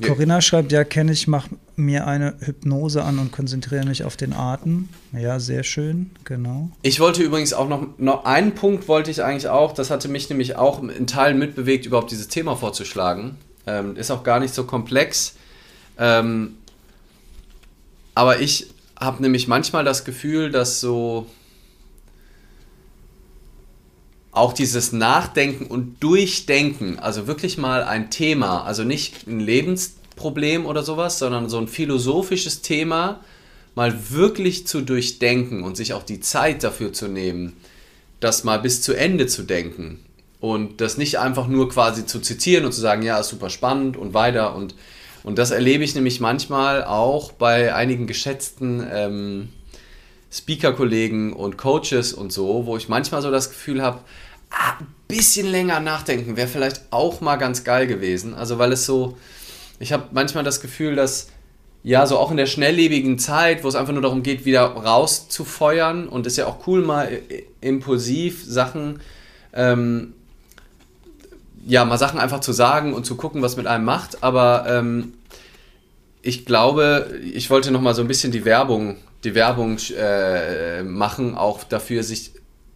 [0.01, 4.33] Corinna schreibt, ja, kenne ich, mache mir eine Hypnose an und konzentriere mich auf den
[4.33, 4.89] Atem.
[5.11, 6.69] Ja, sehr schön, genau.
[6.83, 10.29] Ich wollte übrigens auch noch, noch einen Punkt wollte ich eigentlich auch, das hatte mich
[10.29, 13.37] nämlich auch in Teilen mitbewegt, überhaupt dieses Thema vorzuschlagen.
[13.67, 15.35] Ähm, ist auch gar nicht so komplex.
[15.99, 16.57] Ähm,
[18.15, 18.67] aber ich
[18.99, 21.27] habe nämlich manchmal das Gefühl, dass so
[24.31, 30.83] auch dieses Nachdenken und Durchdenken, also wirklich mal ein Thema, also nicht ein Lebensproblem oder
[30.83, 33.19] sowas, sondern so ein philosophisches Thema
[33.75, 37.53] mal wirklich zu durchdenken und sich auch die Zeit dafür zu nehmen,
[38.19, 39.99] das mal bis zu Ende zu denken.
[40.39, 43.97] Und das nicht einfach nur quasi zu zitieren und zu sagen, ja, ist super spannend
[43.97, 44.55] und weiter.
[44.55, 44.75] Und,
[45.23, 49.49] und das erlebe ich nämlich manchmal auch bei einigen geschätzten ähm,
[50.31, 53.99] Speaker-Kollegen und Coaches und so, wo ich manchmal so das Gefühl habe,
[54.51, 58.35] ah, ein bisschen länger nachdenken wäre vielleicht auch mal ganz geil gewesen.
[58.35, 59.17] Also weil es so,
[59.79, 61.29] ich habe manchmal das Gefühl, dass
[61.83, 66.09] ja, so auch in der schnelllebigen Zeit, wo es einfach nur darum geht, wieder rauszufeuern
[66.09, 67.21] und es ist ja auch cool, mal
[67.61, 68.99] impulsiv Sachen
[69.53, 70.13] ähm,
[71.67, 74.23] ja, mal Sachen einfach zu sagen und zu gucken, was mit einem macht.
[74.23, 75.13] Aber ähm,
[76.21, 81.35] ich glaube, ich wollte noch mal so ein bisschen die Werbung, die Werbung äh, machen,
[81.35, 82.31] auch dafür, sich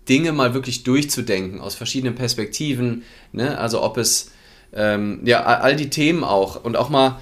[0.09, 3.03] Dinge mal wirklich durchzudenken aus verschiedenen Perspektiven.
[3.31, 3.57] Ne?
[3.57, 4.31] Also ob es
[4.73, 7.19] ähm, ja all die Themen auch und auch mal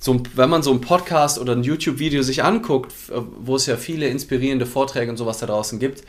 [0.00, 2.92] so, wenn man so einen Podcast oder ein YouTube-Video sich anguckt,
[3.38, 6.02] wo es ja viele inspirierende Vorträge und sowas da draußen gibt,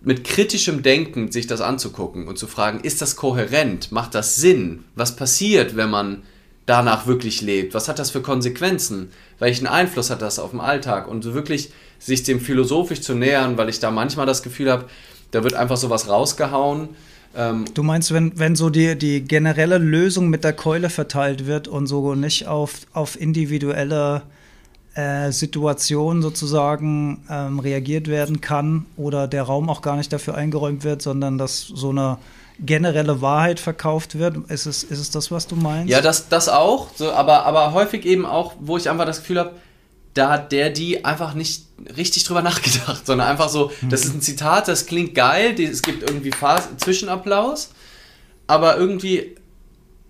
[0.00, 3.90] mit kritischem Denken sich das anzugucken und zu fragen, ist das kohärent?
[3.90, 4.84] Macht das Sinn?
[4.94, 6.22] Was passiert, wenn man
[6.66, 7.74] danach wirklich lebt?
[7.74, 9.10] Was hat das für Konsequenzen?
[9.38, 11.08] Welchen Einfluss hat das auf den Alltag?
[11.08, 14.84] Und wirklich sich dem philosophisch zu nähern, weil ich da manchmal das Gefühl habe,
[15.30, 16.90] da wird einfach sowas rausgehauen.
[17.36, 21.66] Ähm du meinst, wenn, wenn so die, die generelle Lösung mit der Keule verteilt wird
[21.66, 24.22] und so nicht auf, auf individuelle
[24.98, 30.82] äh, Situation sozusagen ähm, reagiert werden kann oder der Raum auch gar nicht dafür eingeräumt
[30.82, 32.18] wird, sondern dass so eine
[32.58, 34.50] generelle Wahrheit verkauft wird.
[34.50, 35.88] Ist es, ist es das, was du meinst?
[35.88, 39.38] Ja, das, das auch, so, aber, aber häufig eben auch, wo ich einfach das Gefühl
[39.38, 39.52] habe,
[40.14, 43.90] da hat der die einfach nicht richtig drüber nachgedacht, sondern einfach so, mhm.
[43.90, 47.70] das ist ein Zitat, das klingt geil, es gibt irgendwie Phase, Zwischenapplaus,
[48.48, 49.36] aber irgendwie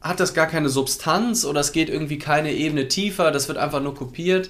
[0.01, 3.83] hat das gar keine Substanz oder es geht irgendwie keine Ebene tiefer, das wird einfach
[3.83, 4.49] nur kopiert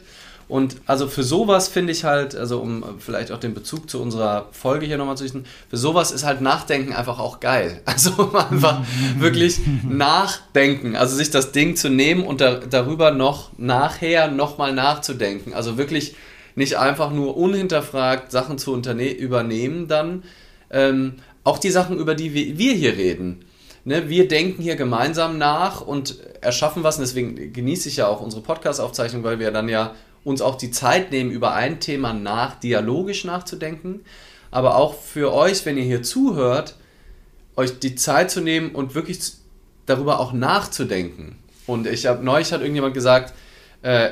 [0.49, 4.49] Und also für sowas finde ich halt, also um vielleicht auch den Bezug zu unserer
[4.51, 7.83] Folge hier nochmal zu richten, für sowas ist halt Nachdenken einfach auch geil.
[7.99, 8.83] Also einfach
[9.19, 15.53] wirklich nachdenken, also sich das Ding zu nehmen und da, darüber noch nachher nochmal nachzudenken.
[15.53, 16.15] Also wirklich
[16.55, 20.23] nicht einfach nur unhinterfragt Sachen zu übernehmen dann.
[20.71, 23.45] Ähm, auch die Sachen, über die wir, wir hier reden.
[23.85, 26.97] Ne, wir denken hier gemeinsam nach und erschaffen was.
[26.97, 29.95] Und deswegen genieße ich ja auch unsere Podcast-Aufzeichnung, weil wir dann ja
[30.25, 34.01] uns auch die Zeit nehmen, über ein Thema nach, dialogisch nachzudenken.
[34.51, 36.77] Aber auch für euch, wenn ihr hier zuhört,
[37.57, 39.21] euch die Zeit zu nehmen und wirklich
[39.87, 41.37] darüber auch nachzudenken.
[41.67, 43.35] Und ich habe neulich hat irgendjemand gesagt,
[43.83, 44.11] äh,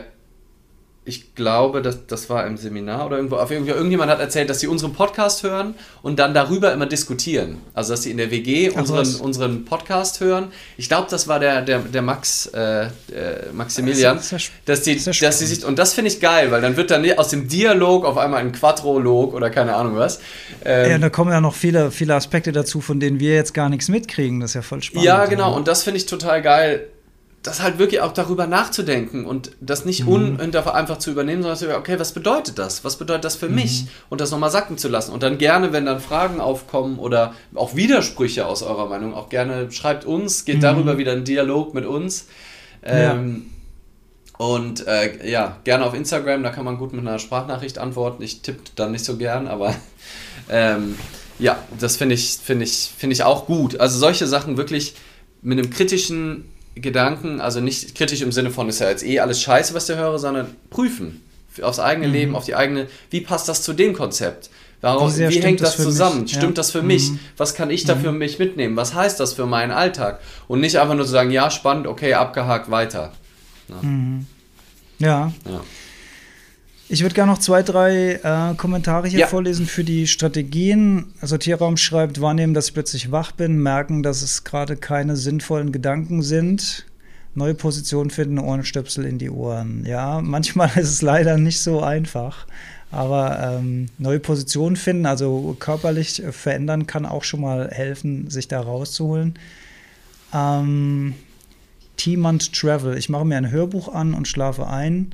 [1.09, 4.59] ich glaube, das, das war im Seminar oder irgendwo, auf irgendwie, irgendjemand hat erzählt, dass
[4.59, 7.59] sie unseren Podcast hören und dann darüber immer diskutieren.
[7.75, 10.49] Also, dass sie in der WG unseren, unseren Podcast hören.
[10.77, 12.89] Ich glaube, das war der, der, der Max, äh,
[13.53, 14.17] Maximilian.
[14.17, 16.61] Das ist, das ist dass, die, dass sie sich, und das finde ich geil, weil
[16.61, 20.19] dann wird dann aus dem Dialog auf einmal ein Quadrolog oder keine Ahnung was.
[20.65, 23.69] Ähm, ja, da kommen ja noch viele, viele Aspekte dazu, von denen wir jetzt gar
[23.69, 24.41] nichts mitkriegen.
[24.41, 25.07] Das ist ja voll spannend.
[25.07, 25.55] Ja, genau.
[25.55, 26.89] Und das finde ich total geil
[27.47, 30.39] das halt wirklich auch darüber nachzudenken und das nicht mhm.
[30.41, 32.85] einfach zu übernehmen, sondern zu okay, was bedeutet das?
[32.85, 33.57] Was bedeutet das für mhm.
[33.57, 33.87] mich?
[34.09, 35.13] Und das nochmal sacken zu lassen.
[35.13, 39.71] Und dann gerne, wenn dann Fragen aufkommen oder auch Widersprüche aus eurer Meinung, auch gerne
[39.71, 40.63] schreibt uns, geht mhm.
[40.63, 42.27] darüber wieder in Dialog mit uns.
[42.83, 43.47] Ähm,
[44.39, 44.45] ja.
[44.47, 48.23] Und äh, ja, gerne auf Instagram, da kann man gut mit einer Sprachnachricht antworten.
[48.23, 49.75] Ich tippe dann nicht so gern, aber
[50.51, 50.97] ähm,
[51.39, 53.81] ja, das finde ich, find ich, find ich auch gut.
[53.81, 54.95] Also solche Sachen wirklich
[55.43, 56.45] mit einem kritischen
[56.77, 59.97] Gedanken, also nicht kritisch im Sinne von, ist ja jetzt eh alles scheiße, was der
[59.97, 61.22] höre, sondern prüfen.
[61.62, 62.12] Aufs eigene mhm.
[62.12, 64.51] Leben, auf die eigene, wie passt das zu dem Konzept?
[64.83, 66.22] Warum, wie, wie hängt das, zusammen?
[66.22, 66.33] Mich?
[66.33, 66.51] Stimmt ja.
[66.57, 66.89] das für mhm.
[66.89, 67.11] mich?
[67.39, 68.18] Was kann ich da für mhm.
[68.18, 68.77] mich mitnehmen?
[68.77, 70.20] Was heißt das für meinen Alltag?
[70.49, 73.12] Und nicht einfach nur zu sagen, ja, spannend, okay, abgehakt, weiter.
[73.68, 73.77] Ja.
[73.81, 74.27] Mhm.
[74.99, 75.33] ja.
[75.47, 75.61] ja.
[76.89, 79.26] Ich würde gerne noch zwei, drei äh, Kommentare hier ja.
[79.26, 81.07] vorlesen für die Strategien.
[81.20, 85.72] Also Tierraum schreibt, wahrnehmen, dass ich plötzlich wach bin, merken, dass es gerade keine sinnvollen
[85.72, 86.87] Gedanken sind.
[87.34, 89.84] Neue Position finden, Ohrenstöpsel in die Ohren.
[89.84, 92.47] Ja, manchmal ist es leider nicht so einfach.
[92.93, 98.61] Aber ähm, neue Positionen finden, also körperlich verändern, kann auch schon mal helfen, sich da
[98.61, 99.34] rauszuholen.
[100.32, 101.14] Ähm,
[101.97, 102.97] Team and Travel.
[102.97, 105.11] Ich mache mir ein Hörbuch an und schlafe ein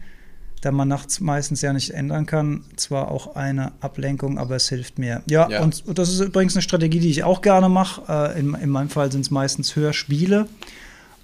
[0.63, 2.65] da man nachts meistens ja nicht ändern kann.
[2.77, 5.23] Zwar auch eine Ablenkung, aber es hilft mir.
[5.27, 5.61] Ja, ja.
[5.61, 8.03] Und, und, das ist übrigens eine Strategie, die ich auch gerne mache.
[8.09, 10.47] Äh, in, in, meinem Fall sind es meistens Hörspiele.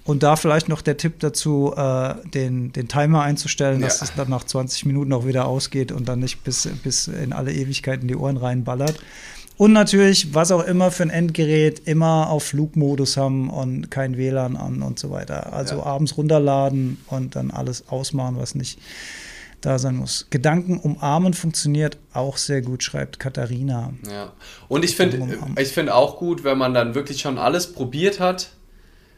[0.03, 3.87] Und da vielleicht noch der Tipp dazu, äh, den, den Timer einzustellen, ja.
[3.87, 7.31] dass es dann nach 20 Minuten auch wieder ausgeht und dann nicht bis, bis in
[7.31, 8.99] alle Ewigkeiten die Ohren reinballert.
[9.55, 14.57] Und natürlich, was auch immer für ein Endgerät, immer auf Flugmodus haben und kein WLAN
[14.57, 15.53] an und so weiter.
[15.53, 15.83] Also ja.
[15.83, 18.79] abends runterladen und dann alles ausmachen, was nicht
[19.61, 20.27] da sein muss.
[20.29, 23.93] Gedanken umarmen funktioniert auch sehr gut, schreibt Katharina.
[24.09, 24.33] Ja.
[24.67, 28.51] Und ich finde ich find auch gut, wenn man dann wirklich schon alles probiert hat.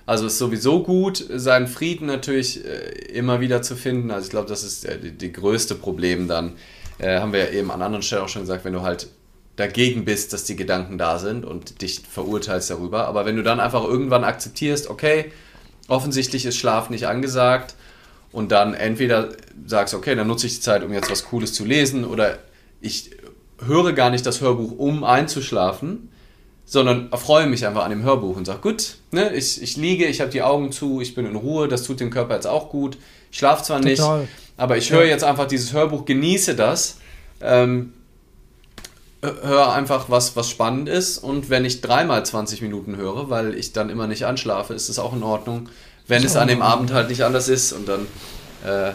[0.05, 4.11] Also ist sowieso gut, seinen Frieden natürlich äh, immer wieder zu finden.
[4.11, 6.53] Also ich glaube, das ist äh, die, die, größte Problem dann.
[6.97, 9.07] Äh, haben wir ja eben an anderen Stellen auch schon gesagt, wenn du halt
[9.55, 13.07] dagegen bist, dass die Gedanken da sind und dich verurteilst darüber.
[13.07, 15.31] Aber wenn du dann einfach irgendwann akzeptierst, okay,
[15.87, 17.75] offensichtlich ist Schlaf nicht angesagt,
[18.31, 19.29] und dann entweder
[19.65, 22.39] sagst, okay, dann nutze ich die Zeit, um jetzt was Cooles zu lesen oder
[22.79, 23.11] ich
[23.65, 26.09] höre gar nicht das Hörbuch, um einzuschlafen,
[26.65, 30.21] sondern erfreue mich einfach an dem Hörbuch und sage, gut, ne, ich, ich liege, ich
[30.21, 32.97] habe die Augen zu, ich bin in Ruhe, das tut dem Körper jetzt auch gut.
[33.31, 34.19] Ich schlafe zwar Total.
[34.21, 36.97] nicht, aber ich höre jetzt einfach dieses Hörbuch, genieße das,
[37.41, 37.93] ähm,
[39.21, 43.73] höre einfach was, was spannend ist und wenn ich dreimal 20 Minuten höre, weil ich
[43.73, 45.69] dann immer nicht anschlafe, ist das auch in Ordnung
[46.07, 48.07] wenn es an dem Abend halt nicht anders ist und dann
[48.65, 48.93] äh,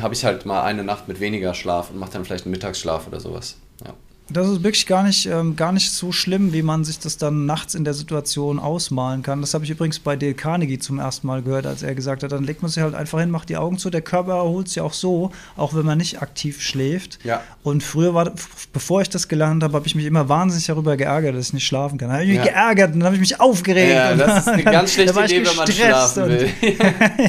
[0.00, 3.06] habe ich halt mal eine Nacht mit weniger Schlaf und mache dann vielleicht einen Mittagsschlaf
[3.06, 3.56] oder sowas.
[3.84, 3.94] Ja.
[4.32, 7.46] Das ist wirklich gar nicht, ähm, gar nicht so schlimm, wie man sich das dann
[7.46, 9.40] nachts in der Situation ausmalen kann.
[9.40, 12.32] Das habe ich übrigens bei Dale Carnegie zum ersten Mal gehört, als er gesagt hat,
[12.32, 13.90] dann legt man sich halt einfach hin, macht die Augen zu.
[13.90, 17.18] Der Körper erholt sich auch so, auch wenn man nicht aktiv schläft.
[17.24, 17.42] Ja.
[17.62, 18.32] Und früher war,
[18.72, 21.66] bevor ich das gelernt habe, habe ich mich immer wahnsinnig darüber geärgert, dass ich nicht
[21.66, 22.08] schlafen kann.
[22.08, 22.44] Da habe ich mich ja.
[22.44, 23.92] geärgert und dann habe ich mich aufgeregt.
[23.92, 26.50] Ja, das ist eine ganz schlechte Idee, wenn man schlafen will.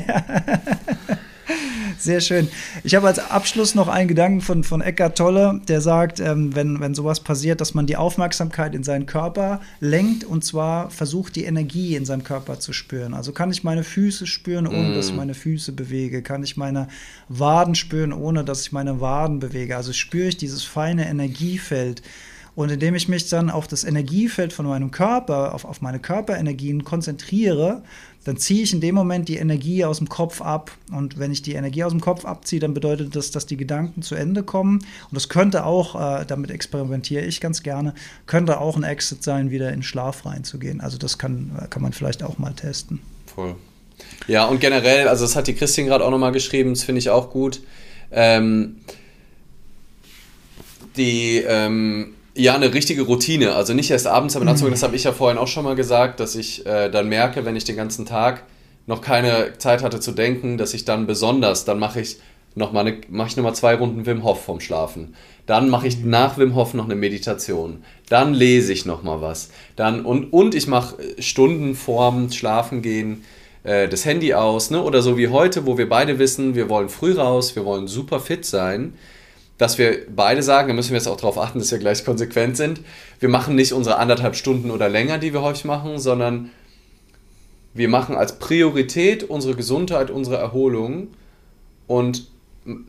[0.07, 0.23] ja.
[2.01, 2.47] Sehr schön.
[2.83, 6.79] Ich habe als Abschluss noch einen Gedanken von, von Eckart Tolle, der sagt, ähm, wenn,
[6.79, 11.43] wenn sowas passiert, dass man die Aufmerksamkeit in seinen Körper lenkt und zwar versucht, die
[11.43, 13.13] Energie in seinem Körper zu spüren.
[13.13, 14.95] Also kann ich meine Füße spüren, ohne mm.
[14.95, 16.23] dass ich meine Füße bewege?
[16.23, 16.87] Kann ich meine
[17.29, 19.77] Waden spüren, ohne dass ich meine Waden bewege?
[19.77, 22.01] Also spüre ich dieses feine Energiefeld
[22.53, 26.83] Und indem ich mich dann auf das Energiefeld von meinem Körper, auf, auf meine Körperenergien
[26.83, 27.83] konzentriere,
[28.23, 30.71] dann ziehe ich in dem Moment die Energie aus dem Kopf ab.
[30.91, 34.03] Und wenn ich die Energie aus dem Kopf abziehe, dann bedeutet das, dass die Gedanken
[34.03, 34.77] zu Ende kommen.
[34.77, 37.95] Und das könnte auch, äh, damit experimentiere ich ganz gerne,
[38.27, 40.81] könnte auch ein Exit sein, wieder in Schlaf reinzugehen.
[40.81, 42.99] Also das kann, kann man vielleicht auch mal testen.
[43.33, 43.55] Voll.
[44.27, 47.09] Ja, und generell, also das hat die Christine gerade auch nochmal geschrieben, das finde ich
[47.09, 47.61] auch gut.
[48.11, 48.77] Ähm,
[50.97, 53.53] die, ähm, ja, eine richtige Routine.
[53.53, 54.75] Also nicht erst abends damit anzufangen, mhm.
[54.75, 57.55] das habe ich ja vorhin auch schon mal gesagt, dass ich äh, dann merke, wenn
[57.55, 58.43] ich den ganzen Tag
[58.87, 62.17] noch keine Zeit hatte zu denken, dass ich dann besonders, dann mache ich
[62.55, 65.15] nochmal eine, mache ich nochmal zwei Runden Wim Hof vorm Schlafen.
[65.45, 66.09] Dann mache ich mhm.
[66.09, 67.83] nach Wim Hof noch eine Meditation.
[68.09, 69.49] Dann lese ich nochmal was.
[69.75, 73.23] Dann, und, und ich mache Stunden vorm Schlafen gehen
[73.63, 74.81] äh, das Handy aus, ne?
[74.81, 78.19] Oder so wie heute, wo wir beide wissen, wir wollen früh raus, wir wollen super
[78.19, 78.93] fit sein
[79.61, 82.57] dass wir beide sagen, da müssen wir jetzt auch darauf achten, dass wir gleich konsequent
[82.57, 82.81] sind.
[83.19, 86.49] Wir machen nicht unsere anderthalb Stunden oder länger, die wir häufig machen, sondern
[87.75, 91.09] wir machen als Priorität unsere Gesundheit, unsere Erholung
[91.85, 92.27] und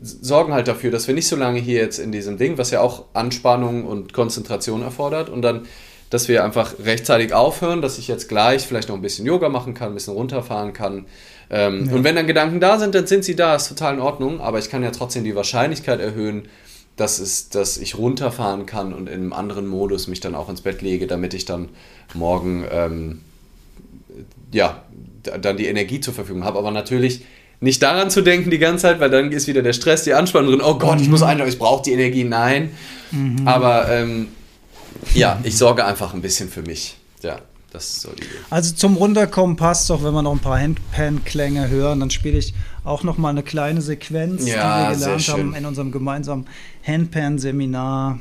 [0.01, 2.81] sorgen halt dafür, dass wir nicht so lange hier jetzt in diesem Ding, was ja
[2.81, 5.67] auch Anspannung und Konzentration erfordert, und dann,
[6.09, 9.75] dass wir einfach rechtzeitig aufhören, dass ich jetzt gleich vielleicht noch ein bisschen Yoga machen
[9.75, 11.05] kann, ein bisschen runterfahren kann,
[11.49, 11.95] ähm, ja.
[11.95, 14.59] Und wenn dann Gedanken da sind, dann sind sie da, ist total in Ordnung, aber
[14.59, 16.43] ich kann ja trotzdem die Wahrscheinlichkeit erhöhen,
[16.95, 20.61] dass, es, dass ich runterfahren kann und in einem anderen Modus mich dann auch ins
[20.61, 21.69] Bett lege, damit ich dann
[22.13, 23.21] morgen ähm,
[24.51, 24.83] ja,
[25.23, 26.59] dann die Energie zur Verfügung habe.
[26.59, 27.25] Aber natürlich
[27.59, 30.51] nicht daran zu denken die ganze Zeit, weil dann ist wieder der Stress, die Anspannung
[30.51, 30.61] drin.
[30.63, 32.23] Oh Gott, ich muss einlaufen, ich brauche die Energie.
[32.23, 32.71] Nein.
[33.11, 33.47] Mhm.
[33.47, 34.27] Aber ähm,
[35.15, 36.97] ja, ich sorge einfach ein bisschen für mich.
[37.21, 37.39] Ja.
[37.73, 38.29] Das ist so die Idee.
[38.51, 42.53] Also zum Runterkommen passt doch, wenn wir noch ein paar Handpan-Klänge hören, dann spiele ich
[42.83, 46.45] auch noch mal eine kleine Sequenz, ja, die wir gelernt haben in unserem gemeinsamen
[46.85, 48.19] Handpan-Seminar.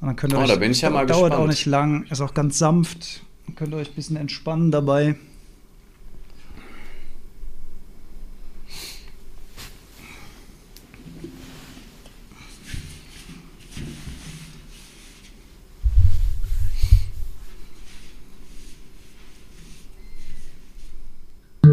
[0.00, 1.42] Und dann könnt ihr oh, euch, da bin ich ja mal dauert gespannt.
[1.42, 3.22] auch nicht lang, ist auch ganz sanft.
[3.46, 5.16] Dann könnt ihr euch ein bisschen entspannen dabei.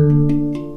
[0.05, 0.74] Schön.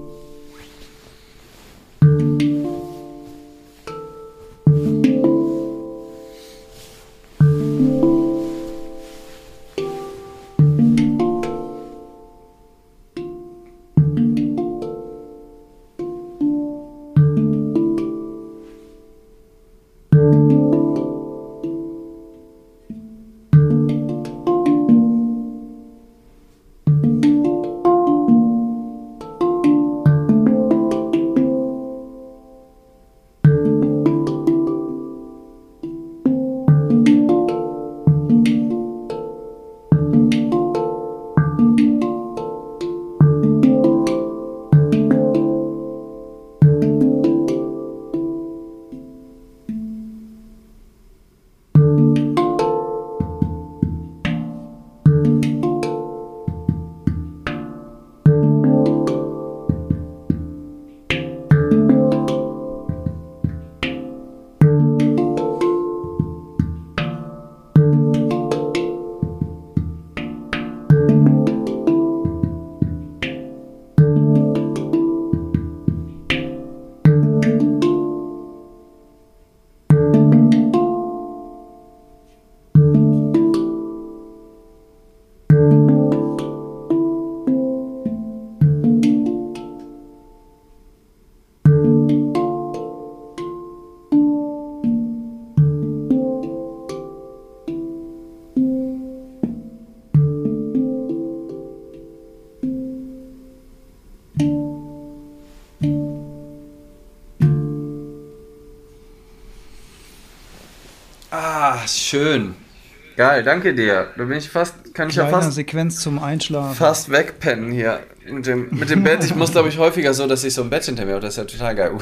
[113.39, 114.09] Geil, danke dir.
[114.17, 115.53] Da bin ich fast, kann ich ja fast.
[115.53, 116.75] Sequenz zum Einschlafen.
[116.75, 119.23] Fast wegpennen hier mit dem, mit dem Bett.
[119.23, 121.21] Ich muss, glaube ich, häufiger so, dass ich so ein Bett hinter mir habe.
[121.21, 121.93] Das ist ja total geil.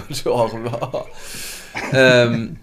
[1.93, 2.57] ähm,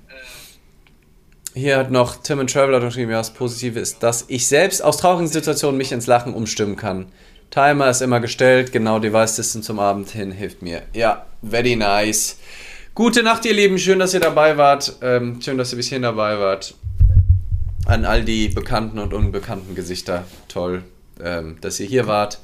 [1.54, 4.98] hier hat noch Tim and Traveler geschrieben, ja, das Positive ist, dass ich selbst aus
[4.98, 7.12] traurigen Situationen mich ins Lachen umstimmen kann.
[7.52, 10.82] Timer ist immer gestellt, genau Device Distance zum Abend hin hilft mir.
[10.94, 12.40] Ja, very nice.
[12.96, 13.78] Gute Nacht, ihr Lieben.
[13.78, 14.96] Schön, dass ihr dabei wart.
[15.04, 16.74] Ähm, schön, dass ihr bis hierhin dabei wart
[17.86, 20.26] an all die bekannten und unbekannten Gesichter.
[20.48, 20.84] Toll,
[21.22, 22.40] ähm, dass ihr hier wart.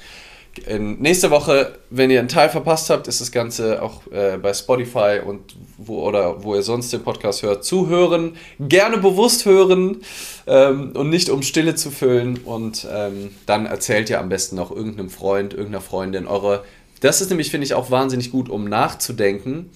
[0.65, 4.53] in, nächste Woche, wenn ihr einen Teil verpasst habt, ist das Ganze auch äh, bei
[4.53, 8.35] Spotify und wo oder wo ihr sonst den Podcast hört, zuhören.
[8.59, 10.01] Gerne bewusst hören
[10.47, 12.39] ähm, und nicht um Stille zu füllen.
[12.39, 16.63] Und ähm, dann erzählt ihr am besten noch irgendeinem Freund, irgendeiner Freundin eure.
[16.99, 19.69] Das ist nämlich, finde ich, auch wahnsinnig gut, um nachzudenken,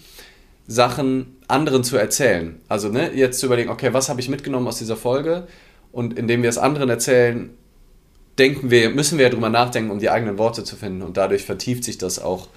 [0.68, 2.60] Sachen anderen zu erzählen.
[2.68, 5.48] Also ne, jetzt zu überlegen, okay, was habe ich mitgenommen aus dieser Folge?
[5.92, 7.52] Und indem wir es anderen erzählen,
[8.40, 11.02] denken wir, müssen wir ja drüber nachdenken, um die eigenen Worte zu finden.
[11.02, 12.48] Und dadurch vertieft sich das auch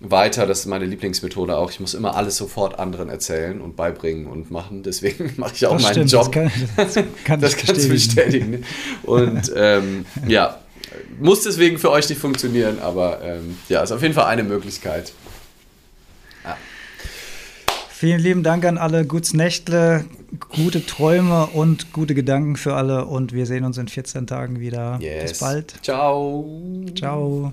[0.00, 0.46] weiter.
[0.46, 1.70] Das ist meine Lieblingsmethode auch.
[1.70, 4.82] Ich muss immer alles sofort anderen erzählen und beibringen und machen.
[4.82, 6.32] Deswegen mache ich auch das meinen stimmt, Job.
[6.32, 6.94] Das, kann, das,
[7.24, 8.64] kann das kannst du bestätigen.
[9.02, 10.60] Und ähm, ja,
[11.20, 15.12] muss deswegen für euch nicht funktionieren, aber ähm, ja, ist auf jeden Fall eine Möglichkeit.
[17.98, 19.04] Vielen lieben Dank an alle.
[19.04, 20.04] Gutes Nächtle,
[20.54, 23.06] gute Träume und gute Gedanken für alle.
[23.06, 24.98] Und wir sehen uns in 14 Tagen wieder.
[25.00, 25.32] Yes.
[25.32, 25.74] Bis bald.
[25.82, 26.48] Ciao.
[26.96, 27.52] Ciao.